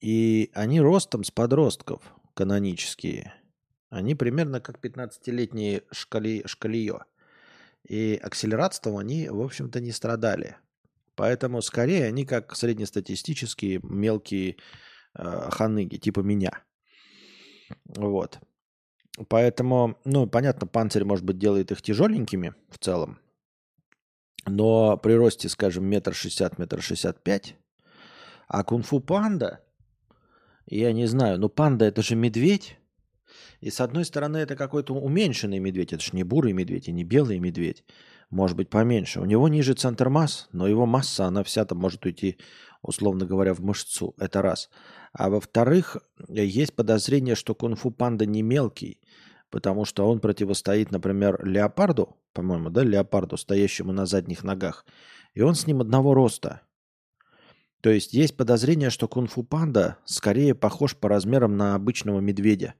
И 0.00 0.50
они 0.54 0.80
ростом 0.80 1.24
с 1.24 1.30
подростков 1.30 2.02
канонические. 2.34 3.34
Они 3.90 4.14
примерно 4.14 4.60
как 4.60 4.78
15-летние 4.78 5.82
шкали, 5.90 6.42
шкалиё. 6.46 7.00
И 7.88 8.18
акселератством 8.22 8.96
они, 8.96 9.28
в 9.28 9.40
общем-то, 9.40 9.80
не 9.80 9.90
страдали. 9.90 10.56
Поэтому 11.16 11.60
скорее 11.60 12.06
они 12.06 12.24
как 12.24 12.54
среднестатистические 12.54 13.80
мелкие 13.82 14.56
э, 15.14 15.50
ханыги, 15.50 15.96
типа 15.96 16.20
меня. 16.20 16.62
Вот. 17.84 18.38
Поэтому, 19.28 19.98
ну, 20.04 20.26
понятно, 20.26 20.66
панцирь, 20.66 21.04
может 21.04 21.24
быть, 21.24 21.38
делает 21.38 21.72
их 21.72 21.82
тяжеленькими 21.82 22.54
в 22.70 22.78
целом. 22.78 23.18
Но 24.46 24.96
при 24.96 25.12
росте, 25.12 25.48
скажем, 25.48 25.84
метр 25.84 26.14
шестьдесят, 26.14 26.58
метр 26.58 26.80
шестьдесят 26.80 27.22
пять, 27.22 27.56
а 28.48 28.64
кунг-фу 28.64 29.00
панда, 29.00 29.60
я 30.66 30.92
не 30.92 31.06
знаю, 31.06 31.38
ну 31.38 31.48
панда 31.48 31.84
это 31.84 32.02
же 32.02 32.16
медведь, 32.16 32.79
и 33.60 33.70
с 33.70 33.80
одной 33.80 34.04
стороны 34.04 34.38
это 34.38 34.56
какой-то 34.56 34.94
уменьшенный 34.94 35.58
медведь, 35.58 35.92
это 35.92 36.02
же 36.02 36.10
не 36.12 36.24
бурый 36.24 36.52
медведь 36.52 36.88
и 36.88 36.92
не 36.92 37.04
белый 37.04 37.38
медведь, 37.38 37.84
может 38.30 38.56
быть 38.56 38.70
поменьше. 38.70 39.20
У 39.20 39.24
него 39.24 39.48
ниже 39.48 39.74
центр 39.74 40.08
масс, 40.08 40.48
но 40.52 40.66
его 40.66 40.86
масса, 40.86 41.26
она 41.26 41.42
вся 41.42 41.64
там 41.64 41.78
может 41.78 42.04
уйти, 42.06 42.38
условно 42.82 43.26
говоря, 43.26 43.54
в 43.54 43.60
мышцу, 43.60 44.14
это 44.18 44.42
раз. 44.42 44.70
А 45.12 45.28
во-вторых, 45.28 45.96
есть 46.28 46.74
подозрение, 46.74 47.34
что 47.34 47.54
кунг-фу 47.54 47.90
панда 47.90 48.26
не 48.26 48.42
мелкий, 48.42 49.00
потому 49.50 49.84
что 49.84 50.08
он 50.08 50.20
противостоит, 50.20 50.90
например, 50.92 51.44
леопарду, 51.44 52.16
по-моему, 52.32 52.70
да, 52.70 52.84
леопарду, 52.84 53.36
стоящему 53.36 53.92
на 53.92 54.06
задних 54.06 54.44
ногах, 54.44 54.86
и 55.34 55.42
он 55.42 55.54
с 55.54 55.66
ним 55.66 55.80
одного 55.80 56.14
роста. 56.14 56.62
То 57.80 57.90
есть 57.90 58.12
есть 58.12 58.36
подозрение, 58.36 58.90
что 58.90 59.08
кунг-фу 59.08 59.42
панда 59.42 59.96
скорее 60.04 60.54
похож 60.54 60.94
по 60.94 61.08
размерам 61.08 61.56
на 61.56 61.74
обычного 61.74 62.20
медведя. 62.20 62.74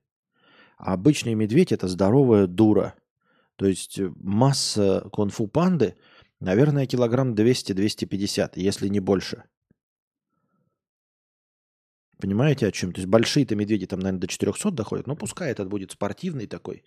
А 0.80 0.94
обычный 0.94 1.34
медведь– 1.34 1.72
это 1.72 1.88
здоровая 1.88 2.46
дура. 2.46 2.94
То 3.56 3.66
есть 3.66 3.98
э, 3.98 4.10
масса 4.16 5.06
кунг-фу 5.12 5.46
панды, 5.46 5.96
наверное, 6.40 6.86
килограмм 6.86 7.34
200-250, 7.34 8.52
если 8.54 8.88
не 8.88 9.00
больше. 9.00 9.44
Понимаете, 12.18 12.66
о 12.66 12.72
чем? 12.72 12.92
То 12.92 13.00
есть 13.00 13.10
большие-то 13.10 13.56
медведи 13.56 13.86
там, 13.86 14.00
наверное, 14.00 14.20
до 14.20 14.26
400 14.26 14.70
доходят, 14.70 15.06
но 15.06 15.16
пускай 15.16 15.50
этот 15.50 15.68
будет 15.68 15.92
спортивный 15.92 16.46
такой. 16.46 16.82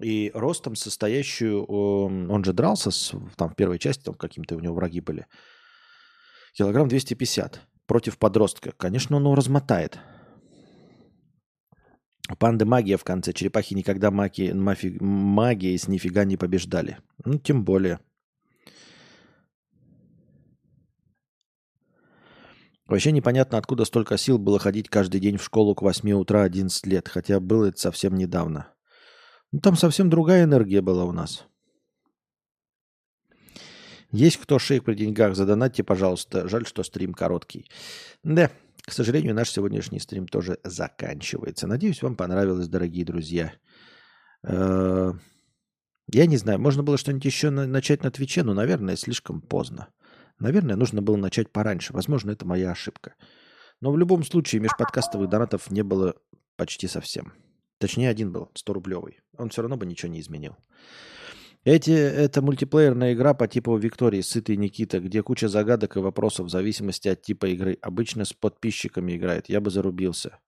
И 0.00 0.30
ростом 0.32 0.76
состоящую, 0.76 1.64
он 1.64 2.44
же 2.44 2.52
дрался 2.52 2.90
с, 2.90 3.12
там 3.36 3.50
в 3.50 3.56
первой 3.56 3.78
части, 3.78 4.04
там 4.04 4.14
каким-то 4.14 4.54
у 4.54 4.60
него 4.60 4.74
враги 4.74 5.00
были, 5.00 5.26
килограмм 6.52 6.88
250 6.88 7.60
против 7.86 8.18
подростка. 8.18 8.72
Конечно, 8.72 9.16
он 9.16 9.22
его 9.22 9.34
размотает. 9.34 9.98
Панды 12.34 12.64
магия 12.64 12.96
в 12.96 13.04
конце. 13.04 13.32
Черепахи 13.32 13.74
никогда 13.74 14.10
маги, 14.10 14.50
мафи, 14.52 14.96
магией 15.00 15.78
с 15.78 15.86
нифига 15.86 16.24
не 16.24 16.36
побеждали. 16.36 16.98
Ну, 17.24 17.38
тем 17.38 17.64
более. 17.64 18.00
Вообще 22.86 23.10
непонятно, 23.10 23.58
откуда 23.58 23.84
столько 23.84 24.16
сил 24.16 24.38
было 24.38 24.58
ходить 24.58 24.88
каждый 24.88 25.20
день 25.20 25.38
в 25.38 25.44
школу 25.44 25.74
к 25.74 25.82
8 25.82 26.12
утра 26.12 26.42
11 26.42 26.86
лет, 26.86 27.08
хотя 27.08 27.40
было 27.40 27.66
это 27.66 27.80
совсем 27.80 28.14
недавно. 28.14 28.72
Ну, 29.52 29.60
там 29.60 29.76
совсем 29.76 30.08
другая 30.08 30.44
энергия 30.44 30.80
была 30.80 31.04
у 31.04 31.12
нас. 31.12 31.46
Есть 34.12 34.36
кто 34.36 34.58
шейк 34.58 34.84
при 34.84 34.94
деньгах? 34.94 35.34
Задонатьте, 35.34 35.82
пожалуйста. 35.82 36.48
Жаль, 36.48 36.64
что 36.64 36.84
стрим 36.84 37.12
короткий. 37.12 37.68
Да, 38.22 38.50
к 38.86 38.92
сожалению, 38.92 39.34
наш 39.34 39.50
сегодняшний 39.50 39.98
стрим 39.98 40.28
тоже 40.28 40.58
заканчивается. 40.62 41.66
Надеюсь, 41.66 42.02
вам 42.02 42.16
понравилось, 42.16 42.68
дорогие 42.68 43.04
друзья. 43.04 43.52
Э, 44.44 45.12
я 46.12 46.26
не 46.26 46.36
знаю, 46.36 46.60
можно 46.60 46.84
было 46.84 46.96
что-нибудь 46.96 47.24
еще 47.24 47.50
начать 47.50 48.04
на 48.04 48.12
Твиче, 48.12 48.44
но, 48.44 48.54
наверное, 48.54 48.94
слишком 48.94 49.40
поздно. 49.40 49.88
Наверное, 50.38 50.76
нужно 50.76 51.02
было 51.02 51.16
начать 51.16 51.50
пораньше. 51.50 51.92
Возможно, 51.92 52.30
это 52.30 52.46
моя 52.46 52.70
ошибка. 52.70 53.14
Но 53.80 53.90
в 53.90 53.98
любом 53.98 54.22
случае 54.22 54.60
межподкастовых 54.60 55.28
донатов 55.28 55.68
не 55.70 55.82
было 55.82 56.14
почти 56.56 56.86
совсем. 56.86 57.32
Точнее, 57.78 58.08
один 58.08 58.32
был, 58.32 58.52
100-рублевый. 58.54 59.18
Он 59.36 59.50
все 59.50 59.62
равно 59.62 59.76
бы 59.76 59.84
ничего 59.84 60.12
не 60.12 60.20
изменил. 60.20 60.56
Эти, 61.66 61.90
это 61.90 62.42
мультиплеерная 62.42 63.12
игра 63.12 63.34
по 63.34 63.48
типу 63.48 63.76
Виктории, 63.76 64.20
Сытый 64.20 64.56
Никита, 64.56 65.00
где 65.00 65.20
куча 65.24 65.48
загадок 65.48 65.96
и 65.96 65.98
вопросов 65.98 66.46
в 66.46 66.48
зависимости 66.48 67.08
от 67.08 67.22
типа 67.22 67.46
игры. 67.46 67.76
Обычно 67.82 68.24
с 68.24 68.32
подписчиками 68.32 69.16
играет. 69.16 69.48
Я 69.48 69.60
бы 69.60 69.70
зарубился. 69.70 70.38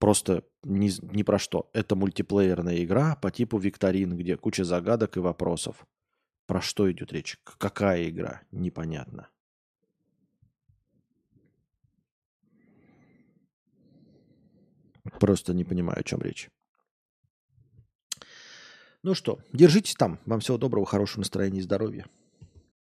Просто 0.00 0.42
ни, 0.64 0.90
ни 1.14 1.22
про 1.22 1.38
что. 1.38 1.70
Это 1.74 1.94
мультиплеерная 1.94 2.82
игра 2.82 3.14
по 3.14 3.30
типу 3.30 3.56
викторин, 3.56 4.16
где 4.16 4.36
куча 4.36 4.64
загадок 4.64 5.16
и 5.16 5.20
вопросов. 5.20 5.86
Про 6.46 6.60
что 6.60 6.90
идет 6.90 7.12
речь? 7.12 7.38
Какая 7.44 8.08
игра? 8.08 8.42
Непонятно. 8.50 9.28
Просто 15.20 15.54
не 15.54 15.62
понимаю, 15.62 16.00
о 16.00 16.02
чем 16.02 16.20
речь. 16.20 16.50
Ну 19.04 19.14
что, 19.14 19.38
держитесь 19.52 19.96
там. 19.96 20.18
Вам 20.24 20.40
всего 20.40 20.56
доброго, 20.56 20.86
хорошего 20.86 21.20
настроения 21.20 21.58
и 21.58 21.62
здоровья. 21.62 22.06